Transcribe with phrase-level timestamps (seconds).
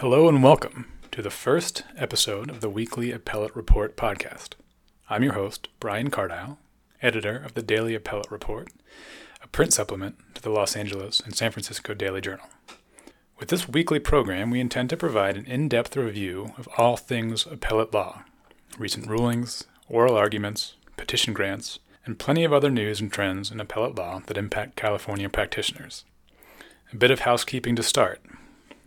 [0.00, 4.50] Hello and welcome to the first episode of the weekly Appellate Report podcast.
[5.08, 6.58] I'm your host, Brian Cardile,
[7.00, 8.68] editor of the Daily Appellate Report,
[9.42, 12.44] a print supplement to the Los Angeles and San Francisco Daily Journal.
[13.38, 17.46] With this weekly program, we intend to provide an in depth review of all things
[17.46, 18.24] appellate law,
[18.76, 23.96] recent rulings, oral arguments, petition grants, and plenty of other news and trends in appellate
[23.96, 26.04] law that impact California practitioners.
[26.92, 28.20] A bit of housekeeping to start.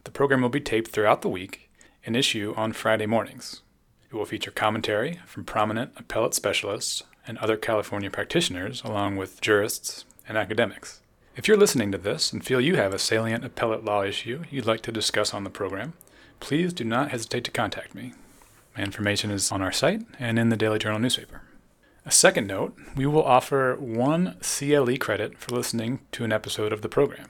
[0.10, 1.70] The program will be taped throughout the week
[2.04, 3.62] and issue on Friday mornings.
[4.10, 10.06] It will feature commentary from prominent appellate specialists and other California practitioners, along with jurists
[10.28, 11.02] and academics.
[11.36, 14.66] If you're listening to this and feel you have a salient appellate law issue you'd
[14.66, 15.94] like to discuss on the program,
[16.40, 18.14] please do not hesitate to contact me.
[18.76, 21.44] My information is on our site and in the Daily Journal newspaper.
[22.04, 26.82] A second note we will offer one CLE credit for listening to an episode of
[26.82, 27.30] the program.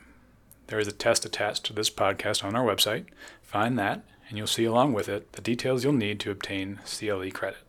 [0.70, 3.06] There is a test attached to this podcast on our website.
[3.42, 7.32] Find that, and you'll see along with it the details you'll need to obtain CLE
[7.32, 7.64] credit.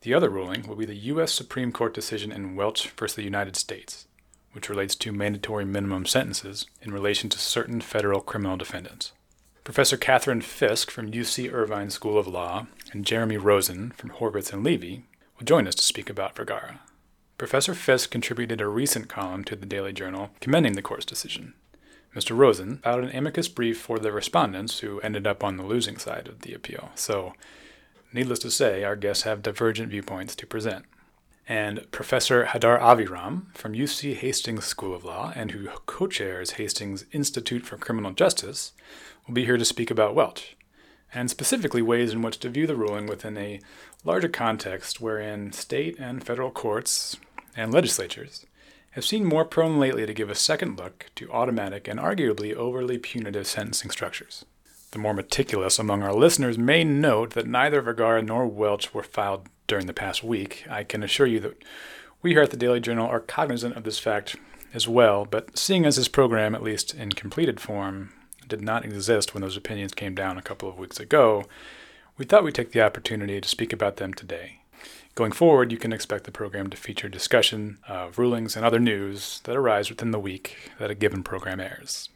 [0.00, 1.32] The other ruling will be the U.S.
[1.32, 3.06] Supreme Court decision in Welch v.
[3.14, 4.06] The United States,
[4.52, 9.12] which relates to mandatory minimum sentences in relation to certain federal criminal defendants.
[9.62, 14.64] Professor Catherine Fisk from UC Irvine School of Law and Jeremy Rosen from Horvitz and
[14.64, 15.04] Levy
[15.38, 16.80] will join us to speak about Vergara.
[17.40, 21.54] Professor Fisk contributed a recent column to the Daily Journal commending the court's decision.
[22.14, 22.36] Mr.
[22.36, 26.28] Rosen filed an amicus brief for the respondents who ended up on the losing side
[26.28, 26.90] of the appeal.
[26.96, 27.32] So,
[28.12, 30.84] needless to say, our guests have divergent viewpoints to present.
[31.48, 37.06] And Professor Hadar Aviram from UC Hastings School of Law and who co chairs Hastings
[37.10, 38.72] Institute for Criminal Justice
[39.26, 40.58] will be here to speak about Welch,
[41.14, 43.60] and specifically ways in which to view the ruling within a
[44.04, 47.16] larger context wherein state and federal courts,
[47.56, 48.46] and legislatures
[48.92, 52.98] have seen more prone lately to give a second look to automatic and arguably overly
[52.98, 54.44] punitive sentencing structures.
[54.90, 59.48] The more meticulous among our listeners may note that neither Vergara nor Welch were filed
[59.68, 60.64] during the past week.
[60.68, 61.62] I can assure you that
[62.22, 64.34] we here at the Daily Journal are cognizant of this fact
[64.74, 68.12] as well, but seeing as this program, at least in completed form,
[68.48, 71.44] did not exist when those opinions came down a couple of weeks ago,
[72.18, 74.59] we thought we'd take the opportunity to speak about them today.
[75.20, 79.40] Going forward, you can expect the program to feature discussion of rulings and other news
[79.44, 82.08] that arise within the week that a given program airs.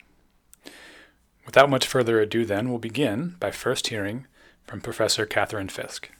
[1.44, 4.26] Without much further ado, then, we'll begin by first hearing
[4.66, 6.12] from Professor Catherine Fisk.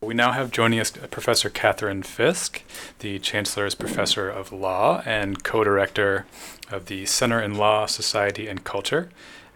[0.00, 2.64] We now have joining us Professor Catherine Fisk,
[2.98, 6.26] the Chancellor's Professor of Law and co director
[6.68, 9.08] of the Center in Law, Society, and Culture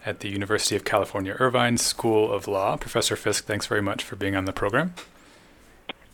[0.05, 2.77] at the University of California Irvine School of Law.
[2.77, 4.93] Professor Fisk, thanks very much for being on the program.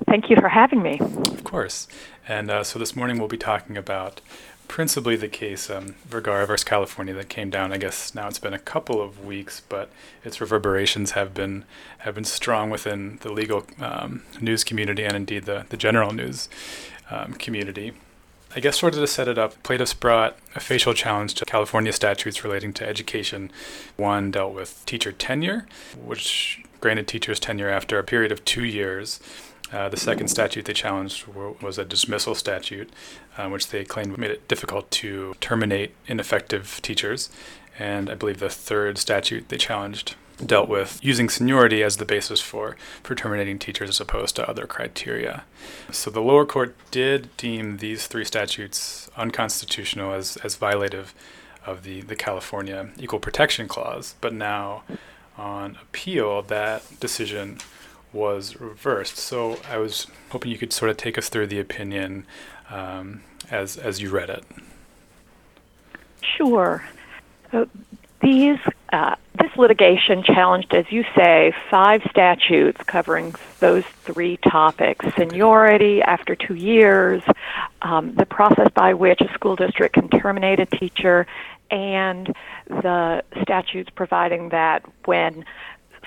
[0.07, 0.99] Thank you for having me.
[0.99, 1.87] Of course.
[2.27, 4.21] And uh, so this morning we'll be talking about
[4.67, 7.73] principally the case um, Vergara versus California that came down.
[7.73, 9.89] I guess now it's been a couple of weeks, but
[10.23, 11.65] its reverberations have been
[11.99, 16.47] have been strong within the legal um, news community and indeed the the general news
[17.09, 17.93] um, community.
[18.55, 21.93] I guess sort of to set it up, plaintiffs brought a facial challenge to California
[21.93, 23.51] statutes relating to education.
[23.95, 25.67] One dealt with teacher tenure,
[26.03, 29.19] which granted teachers tenure after a period of two years.
[29.71, 32.89] Uh, the second statute they challenged was a dismissal statute,
[33.37, 37.29] uh, which they claimed made it difficult to terminate ineffective teachers.
[37.77, 42.39] And I believe the third statute they challenged dealt with using seniority as the basis
[42.41, 45.43] for, for terminating teachers as opposed to other criteria.
[45.91, 51.07] So the lower court did deem these three statutes unconstitutional as, as violative
[51.65, 54.83] of the, the California Equal Protection Clause, but now
[55.37, 57.59] on appeal, that decision
[58.13, 59.17] was reversed.
[59.17, 62.25] So I was hoping you could sort of take us through the opinion
[62.69, 64.43] um, as as you read it.
[66.21, 66.83] Sure.
[67.51, 67.65] Uh,
[68.21, 68.59] these
[68.91, 76.35] uh, this litigation challenged, as you say, five statutes covering those three topics: seniority after
[76.35, 77.23] two years,
[77.81, 81.27] um, the process by which a school district can terminate a teacher,
[81.71, 82.33] and
[82.67, 85.45] the statutes providing that when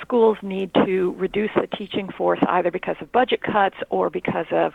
[0.02, 4.74] schools need to reduce the teaching force either because of budget cuts or because of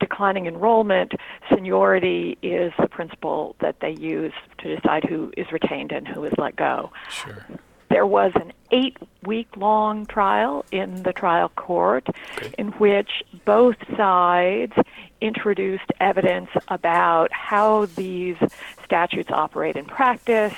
[0.00, 1.12] declining enrollment,
[1.48, 6.32] seniority is the principle that they use to decide who is retained and who is
[6.36, 6.90] let go.
[7.10, 7.46] Sure.
[7.88, 12.52] There was an eight week long trial in the trial court okay.
[12.58, 14.72] in which both sides
[15.20, 18.36] introduced evidence about how these
[18.84, 20.54] statutes operate in practice.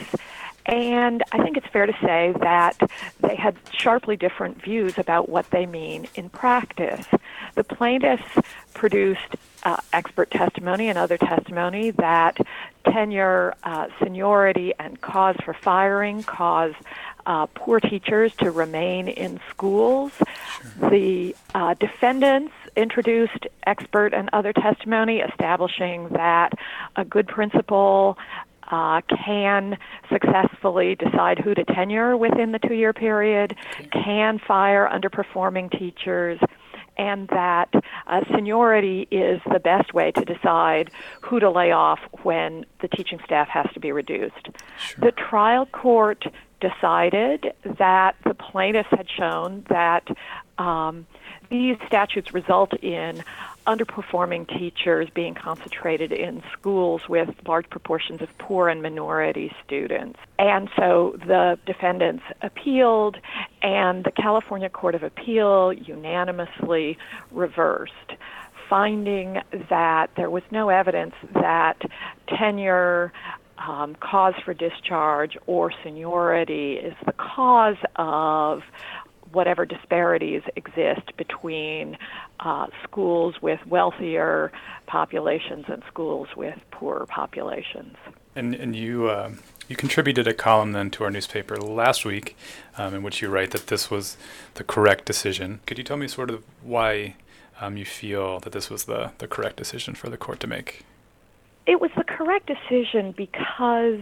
[0.67, 2.77] And I think it's fair to say that
[3.21, 7.07] they had sharply different views about what they mean in practice.
[7.55, 8.25] The plaintiffs
[8.75, 12.39] produced uh, expert testimony and other testimony that
[12.85, 16.75] tenure, uh, seniority, and cause for firing cause
[17.27, 20.13] uh, poor teachers to remain in schools.
[20.13, 20.91] Sure.
[20.91, 26.53] The uh, defendants introduced expert and other testimony establishing that
[26.95, 28.19] a good principal
[28.71, 29.79] uh, can
[30.11, 33.57] successfully decide who to tenure within the two year period,
[33.93, 36.39] can fire underperforming teachers,
[36.97, 37.69] and that
[38.07, 40.91] uh, seniority is the best way to decide
[41.21, 44.49] who to lay off when the teaching staff has to be reduced.
[44.79, 45.05] Sure.
[45.05, 46.25] The trial court
[46.61, 50.09] decided that the plaintiffs had shown that
[50.59, 51.07] um,
[51.51, 53.23] these statutes result in
[53.67, 60.19] underperforming teachers being concentrated in schools with large proportions of poor and minority students.
[60.39, 63.17] And so the defendants appealed,
[63.63, 66.99] and the California Court of Appeal unanimously
[67.31, 67.93] reversed
[68.69, 69.41] finding
[69.71, 71.81] that there was no evidence that
[72.29, 73.13] tenure
[73.59, 78.63] um, cause for discharge or seniority is the cause of
[79.33, 81.97] whatever disparities exist between
[82.41, 84.53] uh, schools with wealthier
[84.87, 87.97] populations and schools with poorer populations.
[88.35, 89.33] And, and you, uh,
[89.69, 92.37] you contributed a column then to our newspaper last week
[92.77, 94.17] um, in which you write that this was
[94.55, 95.61] the correct decision.
[95.67, 97.17] Could you tell me sort of why
[97.61, 100.85] um, you feel that this was the, the correct decision for the court to make?
[101.67, 104.01] It was the correct decision because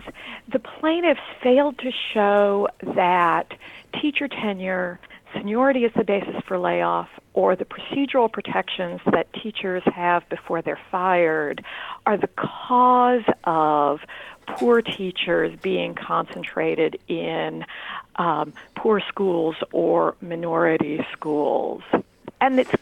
[0.52, 3.54] the plaintiffs failed to show that
[4.00, 5.00] teacher tenure,
[5.34, 10.81] seniority is the basis for layoff, or the procedural protections that teachers have before they're
[10.90, 11.64] fired
[12.06, 14.00] are the cause of
[14.46, 17.64] poor teachers being concentrated in
[18.16, 21.82] um, poor schools or minority schools.
[22.40, 22.72] And it's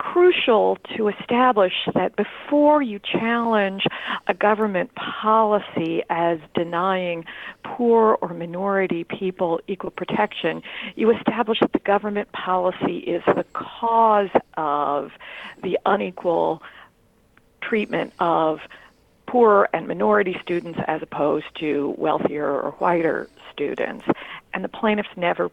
[0.00, 3.84] crucial to establish that before you challenge
[4.28, 7.22] a government policy as denying
[7.64, 10.62] poor or minority people equal protection,
[10.96, 15.12] you establish that the government policy is the cause of
[15.62, 16.62] the unequal
[17.60, 18.60] treatment of
[19.26, 24.06] poor and minority students as opposed to wealthier or whiter students.
[24.54, 25.50] And the plaintiffs never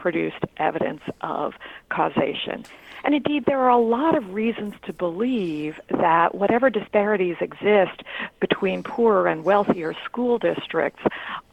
[0.00, 1.54] produced evidence of
[1.90, 2.64] causation.
[3.04, 8.02] And indeed, there are a lot of reasons to believe that whatever disparities exist
[8.40, 11.02] between poorer and wealthier school districts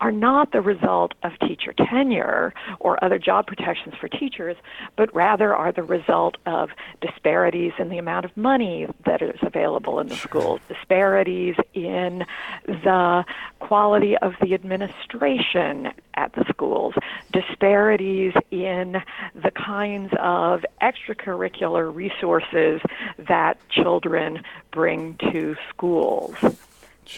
[0.02, 4.58] are not the result of teacher tenure or other job protections for teachers,
[4.96, 6.70] but rather are the result of
[7.02, 12.26] disparities in the amount of money that is available in the schools, disparities in
[12.66, 13.24] the
[13.60, 16.96] quality of the administration at the schools,
[17.32, 19.02] disparities in
[19.36, 22.82] the kinds of extracurricular resources
[23.18, 26.36] that children bring to schools.
[26.42, 26.56] Sure.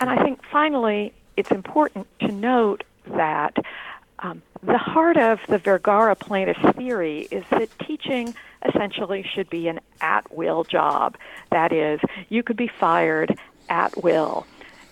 [0.01, 3.55] And I think finally, it's important to note that
[4.19, 8.35] um, the heart of the Vergara plaintiff's theory is that teaching
[8.67, 11.17] essentially should be an at will job.
[11.51, 13.39] That is, you could be fired
[13.69, 14.45] at will.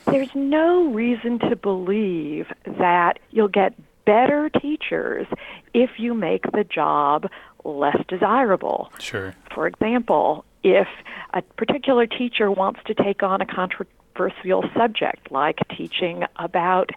[0.05, 3.73] There's no reason to believe that you'll get
[4.07, 5.27] better teachers
[5.73, 7.27] if you make the job
[7.65, 8.89] less desirable.
[8.99, 9.35] Sure.
[9.53, 10.87] For example, if
[11.33, 16.89] a particular teacher wants to take on a controversial subject like teaching about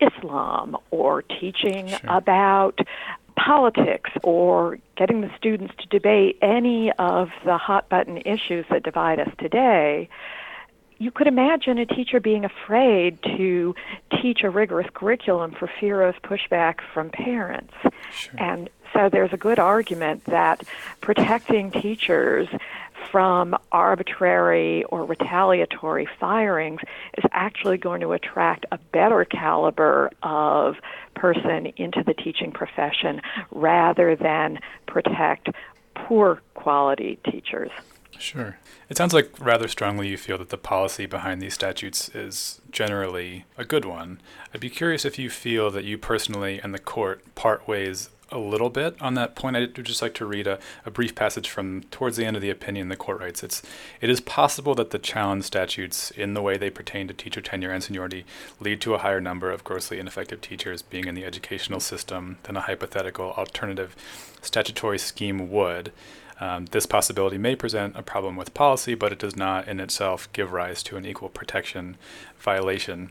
[0.00, 2.00] Islam or teaching sure.
[2.08, 2.78] about
[3.36, 9.18] politics or getting the students to debate any of the hot button issues that divide
[9.18, 10.08] us today,
[10.98, 13.74] you could imagine a teacher being afraid to
[14.20, 17.74] teach a rigorous curriculum for fear of pushback from parents.
[18.12, 18.34] Sure.
[18.38, 20.64] And so there's a good argument that
[21.00, 22.48] protecting teachers
[23.10, 26.80] from arbitrary or retaliatory firings
[27.16, 30.76] is actually going to attract a better caliber of
[31.14, 35.48] person into the teaching profession rather than protect
[35.94, 37.70] poor quality teachers.
[38.18, 38.58] Sure.
[38.88, 43.44] It sounds like rather strongly you feel that the policy behind these statutes is generally
[43.56, 44.20] a good one.
[44.52, 48.38] I'd be curious if you feel that you personally and the court part ways a
[48.38, 49.56] little bit on that point.
[49.56, 52.50] I'd just like to read a, a, brief passage from towards the end of the
[52.50, 52.88] opinion.
[52.88, 53.62] The court writes, "It's
[54.00, 57.70] it is possible that the challenge statutes, in the way they pertain to teacher tenure
[57.70, 58.26] and seniority,
[58.60, 62.56] lead to a higher number of grossly ineffective teachers being in the educational system than
[62.56, 63.96] a hypothetical alternative
[64.42, 65.92] statutory scheme would."
[66.40, 70.32] Um, this possibility may present a problem with policy, but it does not in itself
[70.32, 71.96] give rise to an equal protection
[72.38, 73.10] violation.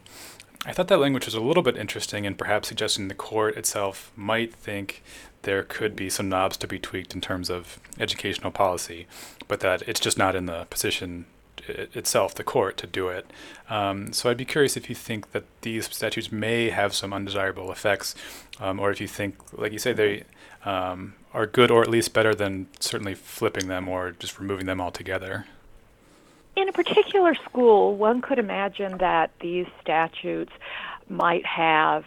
[0.65, 4.11] I thought that language was a little bit interesting and perhaps suggesting the court itself
[4.15, 5.03] might think
[5.43, 9.07] there could be some knobs to be tweaked in terms of educational policy,
[9.47, 11.25] but that it's just not in the position
[11.67, 13.31] itself, the court, to do it.
[13.69, 17.71] Um, so I'd be curious if you think that these statutes may have some undesirable
[17.71, 18.15] effects,
[18.59, 20.23] um, or if you think, like you say, they
[20.67, 24.81] um, are good or at least better than certainly flipping them or just removing them
[24.81, 25.45] altogether
[26.57, 30.51] in a particular school, one could imagine that these statutes
[31.07, 32.03] might have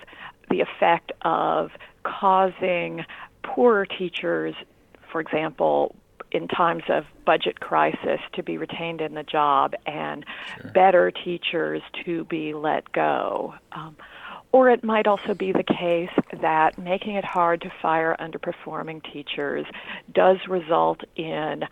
[0.51, 1.71] the effect of
[2.03, 3.05] causing
[3.45, 4.57] poorer teachers,
[5.11, 5.95] for example,
[6.33, 10.27] in times of budget crisis, to be retained in the job and
[10.61, 10.71] sure.
[10.73, 13.55] better teachers to be let go.
[13.71, 13.97] Um,
[14.53, 19.65] or it might also be the case that making it hard to fire underperforming teachers
[20.13, 21.65] does result in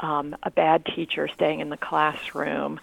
[0.00, 2.80] um, a bad teacher staying in the classroom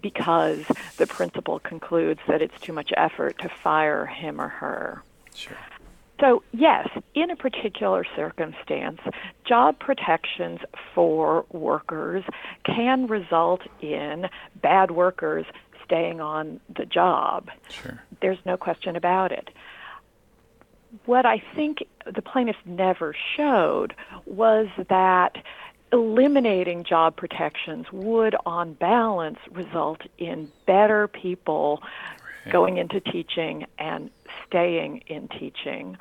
[0.00, 0.64] because
[0.98, 5.02] the principal concludes that it's too much effort to fire him or her.
[5.34, 5.56] Sure.
[6.20, 9.00] So, yes, in a particular circumstance,
[9.44, 10.60] job protections
[10.94, 12.22] for workers
[12.64, 14.28] can result in
[14.62, 15.44] bad workers
[15.84, 17.50] staying on the job.
[17.68, 18.02] Sure.
[18.20, 19.50] There's no question about it.
[21.06, 23.94] What I think the plaintiffs never showed
[24.26, 25.36] was that
[25.92, 31.82] eliminating job protections would, on balance, result in better people
[32.44, 32.52] right.
[32.52, 34.10] going into teaching and
[34.46, 35.96] staying in teaching,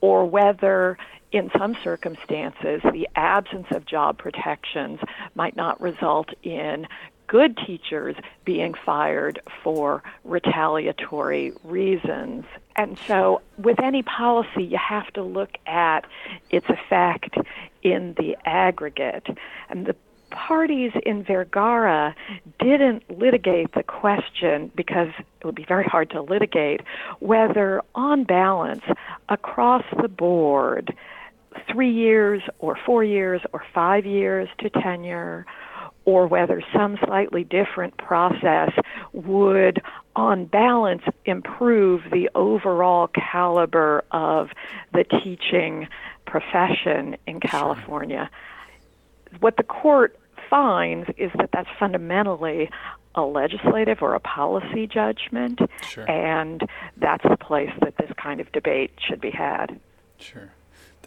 [0.00, 0.98] or whether
[1.32, 4.98] in some circumstances the absence of job protections
[5.34, 6.86] might not result in
[7.30, 12.44] good teachers being fired for retaliatory reasons.
[12.74, 16.06] And so, with any policy, you have to look at
[16.50, 17.36] its effect
[17.84, 19.28] in the aggregate.
[19.68, 19.94] And the
[20.30, 22.16] parties in Vergara
[22.58, 26.80] didn't litigate the question because it would be very hard to litigate
[27.20, 28.82] whether, on balance,
[29.28, 30.92] across the board,
[31.70, 35.46] three years or four years or five years to tenure
[36.04, 38.70] or whether some slightly different process
[39.12, 39.82] would,
[40.16, 44.48] on balance, improve the overall caliber of
[44.92, 45.88] the teaching
[46.26, 48.30] profession in California.
[49.28, 49.38] Sure.
[49.40, 52.70] What the court finds is that that's fundamentally
[53.14, 56.08] a legislative or a policy judgment, sure.
[56.08, 56.62] and
[56.96, 59.78] that's the place that this kind of debate should be had.
[60.18, 60.50] Sure.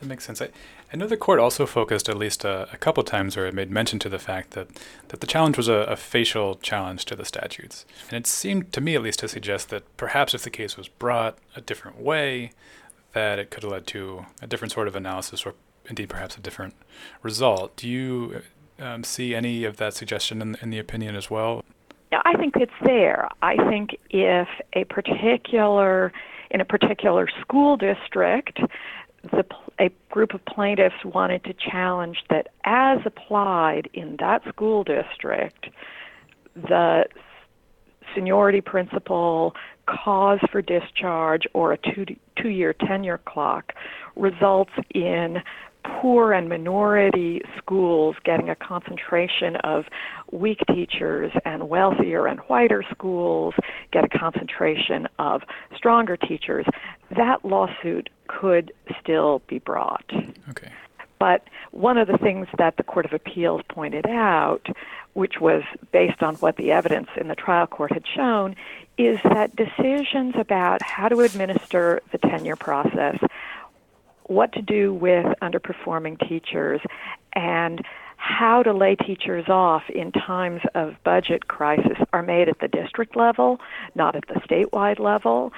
[0.03, 0.41] That makes sense.
[0.41, 0.50] I,
[0.91, 3.72] I know the court also focused at least a, a couple times where it made
[3.72, 4.67] mention to the fact that,
[5.07, 7.86] that the challenge was a, a, facial challenge to the statutes.
[8.10, 10.89] And it seemed to me at least to suggest that perhaps if the case was
[10.89, 12.51] brought a different way,
[13.13, 15.53] that it could have led to a different sort of analysis or
[15.88, 16.74] indeed perhaps a different
[17.22, 17.77] result.
[17.77, 18.41] Do you
[18.77, 21.63] um, see any of that suggestion in, in the opinion as well?
[22.12, 23.29] Yeah, I think it's there.
[23.41, 26.12] I think if a particular
[26.53, 28.60] in a particular school district
[29.32, 29.46] the,
[29.80, 35.68] a group of plaintiffs wanted to challenge that as applied in that school district,
[36.56, 37.06] the
[38.13, 42.06] seniority principle, cause for discharge, or a two,
[42.42, 43.74] two year tenure clock
[44.15, 45.38] results in
[45.84, 49.86] poor and minority schools getting a concentration of
[50.32, 53.54] weak teachers and wealthier and whiter schools
[53.92, 55.42] get a concentration of
[55.75, 56.66] stronger teachers,
[57.16, 60.10] that lawsuit could still be brought.
[60.50, 60.70] Okay.
[61.20, 64.68] But one of the things that the Court of Appeals pointed out,
[65.13, 68.56] which was based on what the evidence in the trial court had shown,
[68.98, 73.18] is that decisions about how to administer the tenure process,
[74.25, 76.82] what to do with underperforming teachers,
[77.34, 77.84] and
[78.18, 83.18] how to lay teachers off in times of budget crisis are made at the district
[83.18, 83.60] level,
[83.96, 85.51] not at the statewide level.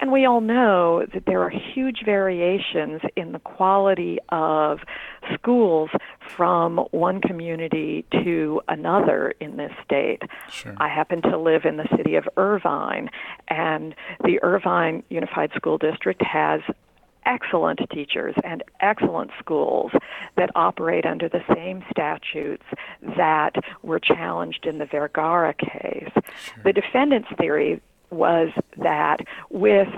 [0.00, 4.80] And we all know that there are huge variations in the quality of
[5.32, 5.90] schools
[6.36, 10.22] from one community to another in this state.
[10.50, 10.74] Sure.
[10.76, 13.08] I happen to live in the city of Irvine,
[13.48, 13.94] and
[14.24, 16.60] the Irvine Unified School District has
[17.26, 19.92] excellent teachers and excellent schools
[20.36, 22.64] that operate under the same statutes
[23.16, 26.10] that were challenged in the Vergara case.
[26.12, 26.62] Sure.
[26.64, 29.88] The defendant's theory was that with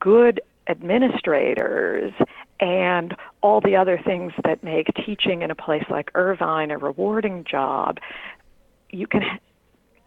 [0.00, 2.12] good administrators
[2.60, 7.44] and all the other things that make teaching in a place like Irvine a rewarding
[7.44, 7.98] job,
[8.90, 9.22] you can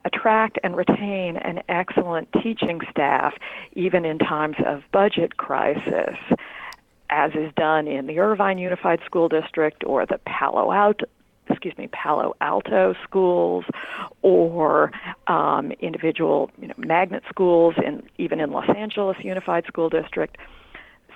[0.07, 3.33] attract and retain an excellent teaching staff
[3.73, 6.17] even in times of budget crisis
[7.09, 11.05] as is done in the Irvine Unified School District or the Palo Alto
[11.49, 13.63] excuse me, Palo Alto schools
[14.21, 14.91] or
[15.27, 20.37] um, individual you know, magnet schools, and even in Los Angeles Unified School District.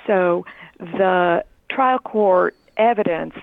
[0.07, 0.45] So
[0.79, 3.35] the trial court evidence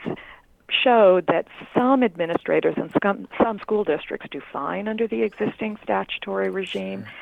[0.70, 6.50] showed that some administrators and some, some school districts do fine under the existing statutory
[6.50, 7.02] regime.
[7.02, 7.12] Sure.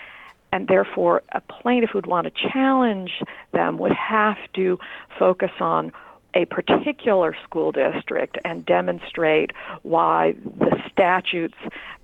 [0.52, 3.10] And therefore, a plaintiff who'd want to challenge
[3.52, 4.78] them would have to
[5.18, 5.92] focus on
[6.34, 9.50] a particular school district and demonstrate
[9.82, 11.56] why the statutes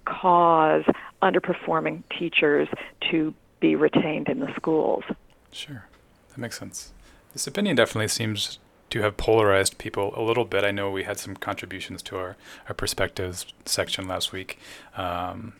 [0.06, 0.84] cause
[1.22, 2.68] underperforming teachers
[3.10, 5.04] to be retained in the schools.
[5.52, 5.86] Sure,
[6.30, 6.92] that makes sense.
[7.32, 8.58] This opinion definitely seems
[8.92, 10.64] to have polarized people a little bit.
[10.64, 12.36] I know we had some contributions to our,
[12.68, 14.58] our perspectives section last week
[14.98, 15.54] um,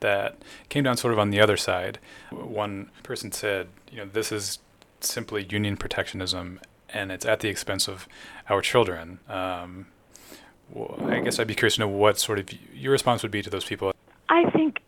[0.00, 0.36] that
[0.68, 1.98] came down sort of on the other side.
[2.30, 4.58] One person said, you know, this is
[5.00, 6.60] simply union protectionism
[6.90, 8.06] and it's at the expense of
[8.50, 9.18] our children.
[9.30, 9.86] Um,
[10.70, 13.40] well, I guess I'd be curious to know what sort of your response would be
[13.40, 13.94] to those people.
[14.28, 14.82] I think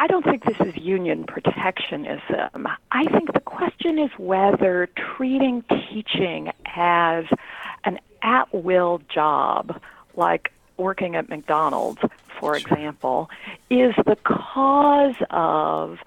[0.00, 2.68] I don't think this is union protectionism.
[2.92, 7.24] I think the question is whether treating teaching as
[7.84, 9.80] an at will job,
[10.14, 12.00] like working at McDonald's,
[12.38, 13.28] for example,
[13.70, 15.98] is the cause of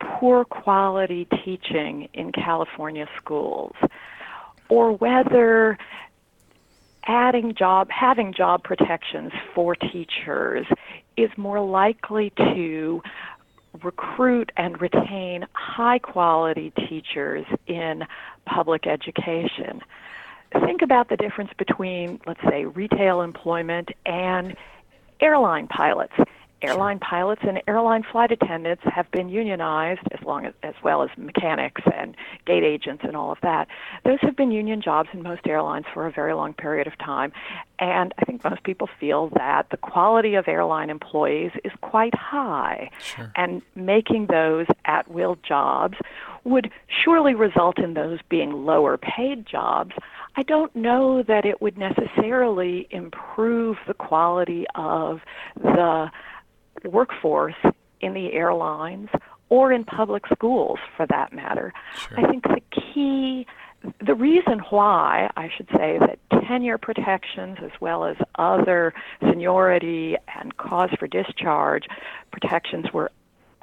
[0.00, 3.76] poor quality teaching in California schools,
[4.68, 5.78] or whether
[7.04, 10.66] adding job having job protections for teachers
[11.18, 13.02] is more likely to
[13.82, 18.04] recruit and retain high quality teachers in
[18.46, 19.82] public education.
[20.64, 24.56] Think about the difference between, let's say, retail employment and
[25.20, 26.14] airline pilots
[26.62, 31.10] airline pilots and airline flight attendants have been unionized as long as as well as
[31.16, 33.68] mechanics and gate agents and all of that.
[34.04, 37.32] Those have been union jobs in most airlines for a very long period of time
[37.78, 42.90] and i think most people feel that the quality of airline employees is quite high.
[43.00, 43.32] Sure.
[43.36, 45.96] and making those at will jobs
[46.44, 46.70] would
[47.04, 49.92] surely result in those being lower paid jobs.
[50.36, 55.20] I don't know that it would necessarily improve the quality of
[55.56, 56.10] the
[56.84, 57.54] workforce
[58.00, 59.08] in the airlines
[59.48, 61.72] or in public schools for that matter.
[61.96, 62.20] Sure.
[62.20, 63.46] I think the key,
[64.04, 70.56] the reason why I should say that tenure protections as well as other seniority and
[70.56, 71.84] cause for discharge
[72.30, 73.10] protections were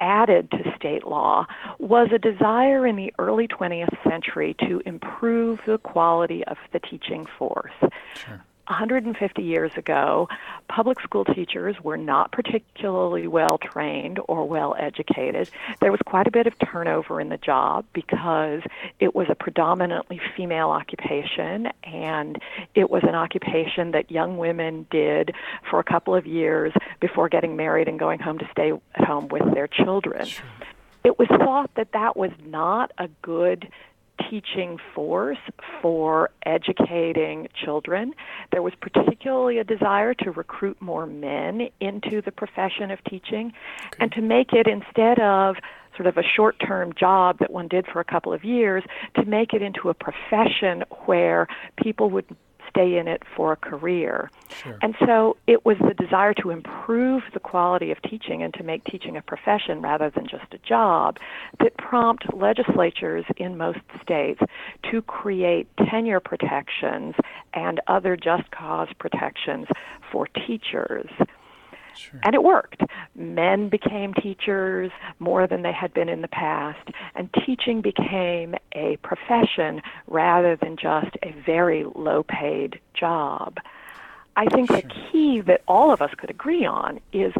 [0.00, 1.46] added to state law
[1.78, 7.26] was a desire in the early 20th century to improve the quality of the teaching
[7.38, 7.72] force.
[8.14, 8.44] Sure.
[8.68, 10.28] 150 years ago,
[10.68, 15.48] public school teachers were not particularly well trained or well educated.
[15.80, 18.62] There was quite a bit of turnover in the job because
[18.98, 22.40] it was a predominantly female occupation and
[22.74, 25.32] it was an occupation that young women did
[25.70, 29.28] for a couple of years before getting married and going home to stay at home
[29.28, 30.26] with their children.
[30.26, 30.44] Sure.
[31.04, 33.68] It was thought that that was not a good
[34.30, 35.38] teaching force
[35.80, 38.14] for educating children.
[38.52, 43.52] There was particularly a desire to recruit more men into the profession of teaching
[43.86, 43.96] okay.
[44.00, 45.56] and to make it instead of
[45.96, 49.24] sort of a short term job that one did for a couple of years, to
[49.24, 51.46] make it into a profession where
[51.82, 52.26] people would
[52.68, 54.30] stay in it for a career.
[54.62, 54.78] Sure.
[54.82, 58.84] And so it was the desire to improve the quality of teaching and to make
[58.84, 61.18] teaching a profession rather than just a job
[61.60, 64.40] that prompt legislatures in most states
[64.90, 67.14] to create tenure protections
[67.54, 69.66] and other just cause protections
[70.10, 71.10] for teachers.
[71.96, 72.20] Sure.
[72.22, 72.82] And it worked.
[73.14, 78.96] Men became teachers more than they had been in the past, and teaching became a
[79.02, 83.58] profession rather than just a very low paid job.
[84.36, 84.82] I think sure.
[84.82, 87.32] the key that all of us could agree on is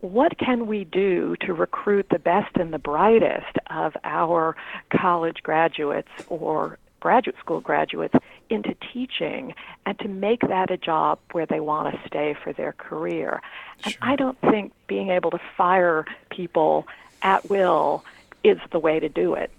[0.00, 4.56] what can we do to recruit the best and the brightest of our
[4.90, 8.14] college graduates or graduate school graduates
[8.50, 9.54] into teaching
[9.86, 13.40] and to make that a job where they want to stay for their career.
[13.84, 14.02] And sure.
[14.02, 16.86] I don't think being able to fire people
[17.22, 18.04] at will
[18.44, 19.50] is the way to do it.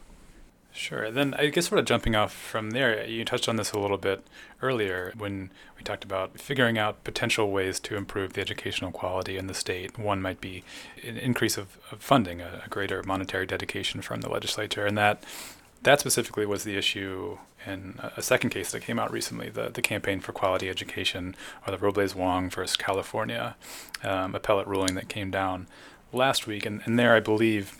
[0.71, 1.09] Sure.
[1.09, 3.97] Then I guess sort of jumping off from there, you touched on this a little
[3.97, 4.25] bit
[4.61, 9.47] earlier when we talked about figuring out potential ways to improve the educational quality in
[9.47, 9.97] the state.
[9.97, 10.63] One might be
[11.03, 15.23] an increase of, of funding, a, a greater monetary dedication from the legislature, and that
[15.83, 19.81] that specifically was the issue in a second case that came out recently, the, the
[19.81, 23.55] Campaign for Quality Education, or the Robles Wong versus California
[24.03, 25.67] um, appellate ruling that came down
[26.13, 26.65] last week.
[26.65, 27.77] And, and there, I believe,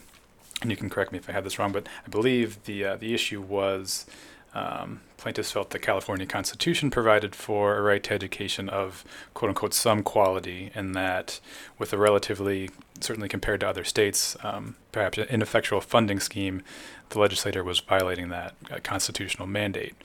[0.62, 2.96] and you can correct me if I have this wrong, but I believe the uh,
[2.98, 4.06] the issue was
[4.54, 9.74] um, plaintiffs felt the California Constitution provided for a right to education of quote unquote
[9.74, 11.40] some quality, and that
[11.78, 16.62] with a relatively, certainly compared to other states, um, perhaps an ineffectual funding scheme,
[17.10, 19.96] the legislator was violating that uh, constitutional mandate.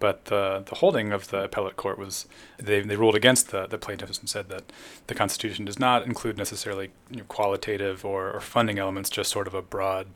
[0.00, 3.78] But the, the holding of the appellate court was they, they ruled against the, the
[3.78, 4.64] plaintiffs and said that
[5.08, 9.48] the Constitution does not include necessarily you know, qualitative or, or, funding elements, just sort
[9.48, 10.06] of a broad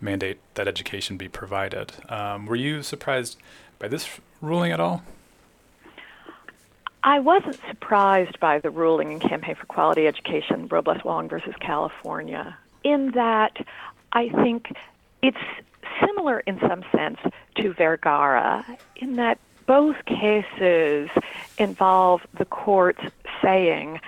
[0.00, 1.92] mandate that education be provided.
[2.08, 3.36] Um, were you surprised
[3.78, 4.08] by this
[4.40, 5.02] ruling at all?
[7.04, 12.56] I wasn't surprised by the ruling in Campaign for Quality Education, Robles Wong versus California,
[12.82, 13.58] in that
[14.12, 14.72] I think
[15.22, 15.36] it's
[16.00, 17.18] similar in some sense
[17.56, 18.64] to Vergara,
[18.96, 21.10] in that both cases
[21.58, 23.00] involve the courts
[23.42, 24.00] saying,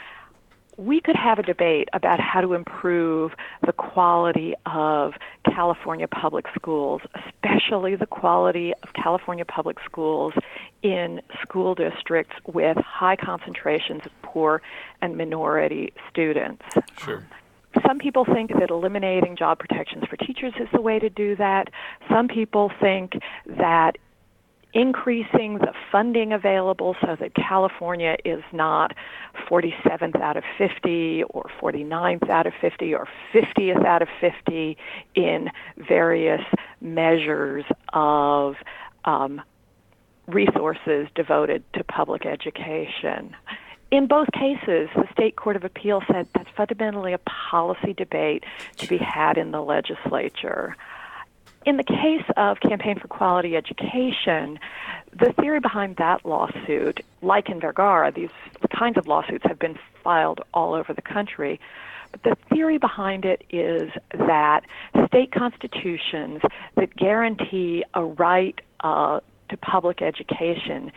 [0.77, 3.33] we could have a debate about how to improve
[3.67, 5.15] the quality of
[5.45, 10.35] California public schools, especially the quality of California public schools
[10.83, 14.63] in school districts with high concentrations of poor
[15.03, 16.63] and minority students.
[16.97, 17.27] Sure.
[17.87, 21.69] Some people think that eliminating job protections for teachers is the way to do that.
[22.11, 23.13] Some people think
[23.47, 23.97] that
[24.75, 28.93] increasing the funding available so that California is not
[29.51, 34.77] 47th out of 50 or 49th out of 50 or 50th out of 50
[35.15, 35.51] in
[35.89, 36.43] various
[36.81, 38.57] measures of
[39.05, 39.41] um,
[40.27, 43.35] resources devoted to public education.
[43.91, 48.45] In both cases, the State Court of Appeal said that's fundamentally a policy debate
[48.77, 50.77] to be had in the legislature.
[51.65, 54.59] In the case of Campaign for Quality Education,
[55.19, 58.31] the theory behind that lawsuit, like in Vergara, these
[58.77, 61.59] kinds of lawsuits have been filed all over the country.
[62.13, 64.65] But the theory behind it is that
[65.07, 66.43] state constitutions
[66.77, 70.93] that guarantee a right uh, to public education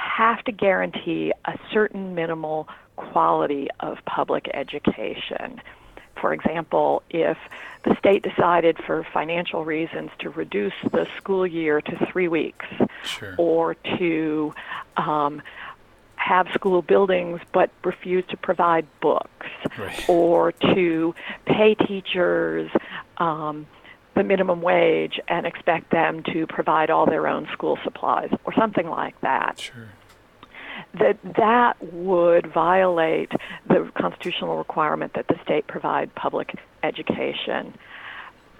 [0.00, 5.60] have to guarantee a certain minimal quality of public education.
[6.20, 7.38] For example, if
[7.84, 12.66] the state decided for financial reasons to reduce the school year to three weeks
[13.04, 13.34] sure.
[13.38, 14.52] or to
[14.96, 15.40] um,
[16.16, 19.46] have school buildings but refuse to provide books
[19.78, 20.04] right.
[20.08, 21.14] or to
[21.46, 22.70] pay teachers
[23.16, 23.66] um,
[24.14, 28.88] the minimum wage and expect them to provide all their own school supplies or something
[28.88, 29.60] like that.
[29.60, 29.88] Sure
[30.98, 33.30] that that would violate
[33.68, 37.74] the constitutional requirement that the state provide public education.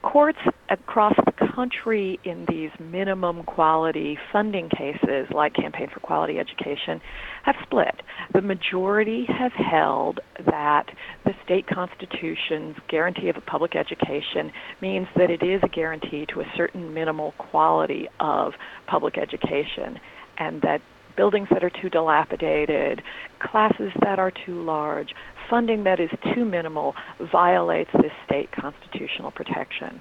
[0.02, 7.00] Courts across the country in these minimum quality funding cases, like Campaign for Quality Education,
[7.44, 7.94] have split.
[8.32, 10.86] The majority have held that
[11.24, 16.40] the state constitution's guarantee of a public education means that it is a guarantee to
[16.40, 18.52] a certain minimal quality of
[18.86, 19.98] public education,
[20.38, 20.80] and that
[21.16, 23.02] buildings that are too dilapidated,
[23.40, 25.08] classes that are too large,
[25.50, 26.94] funding that is too minimal
[27.32, 30.00] violates this state constitutional protection.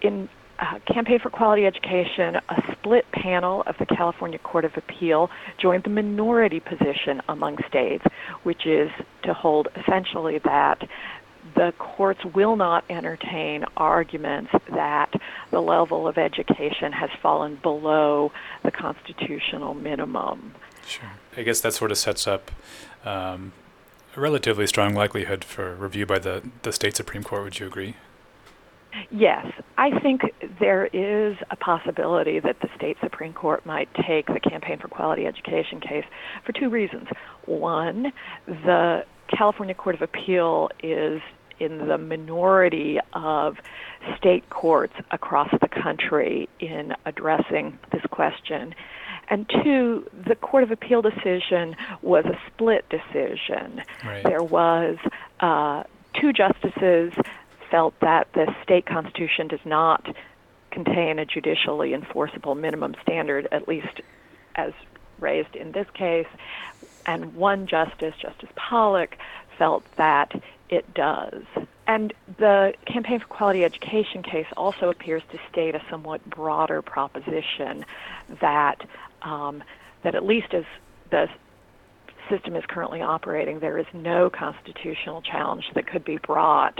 [0.00, 0.28] In
[0.62, 5.82] uh, Campaign for Quality Education, a split panel of the California Court of Appeal joined
[5.82, 8.04] the minority position among states,
[8.44, 8.88] which is
[9.24, 10.88] to hold essentially that
[11.56, 15.12] the courts will not entertain arguments that
[15.50, 18.30] the level of education has fallen below
[18.62, 20.54] the constitutional minimum.
[20.86, 21.10] Sure.
[21.36, 22.52] I guess that sort of sets up
[23.04, 23.52] um,
[24.16, 27.42] a relatively strong likelihood for review by the, the state Supreme Court.
[27.42, 27.96] Would you agree?
[29.10, 29.46] Yes,
[29.78, 30.22] I think
[30.60, 35.26] there is a possibility that the state Supreme Court might take the Campaign for Quality
[35.26, 36.04] Education case
[36.44, 37.08] for two reasons.
[37.46, 38.12] One,
[38.46, 41.20] the California Court of Appeal is
[41.58, 43.56] in the minority of
[44.16, 48.74] state courts across the country in addressing this question.
[49.28, 53.82] And two, the Court of Appeal decision was a split decision.
[54.04, 54.24] Right.
[54.24, 54.98] There was
[55.40, 55.84] uh,
[56.20, 57.12] two justices
[57.72, 60.14] felt that the state constitution does not
[60.70, 64.02] contain a judicially enforceable minimum standard, at least
[64.54, 64.72] as
[65.18, 66.26] raised in this case.
[67.06, 69.14] And one justice, Justice Pollak,
[69.58, 71.42] felt that it does.
[71.86, 77.84] And the Campaign for Quality Education case also appears to state a somewhat broader proposition
[78.40, 78.86] that
[79.22, 79.64] um,
[80.02, 80.64] that at least as
[81.10, 81.28] the
[82.28, 86.78] system is currently operating, there is no constitutional challenge that could be brought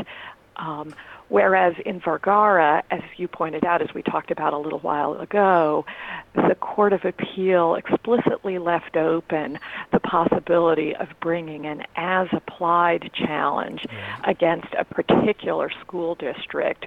[0.63, 0.95] um,
[1.33, 5.87] Whereas in Vergara, as you pointed out, as we talked about a little while ago,
[6.35, 9.59] the Court of Appeal explicitly left open
[9.93, 13.87] the possibility of bringing an as applied challenge
[14.25, 16.85] against a particular school district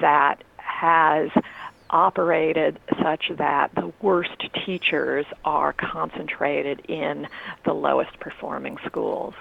[0.00, 1.30] that has
[1.88, 7.26] operated such that the worst teachers are concentrated in
[7.64, 9.32] the lowest performing schools.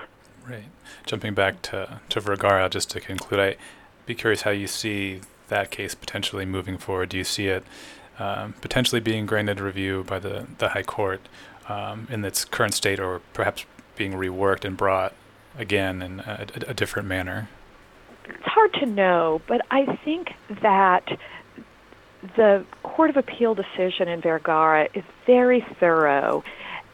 [0.48, 0.66] Right.
[1.06, 3.58] Jumping back to, to Vergara, just to conclude, I'd
[4.06, 7.10] be curious how you see that case potentially moving forward.
[7.10, 7.64] Do you see it
[8.20, 11.22] um, potentially being granted review by the, the High Court
[11.70, 15.14] um, in its current state or perhaps being reworked and brought
[15.58, 17.50] again in a, a, a different manner?
[18.26, 21.18] It's hard to know, but I think that
[22.36, 26.44] the Court of Appeal decision in Vergara is very thorough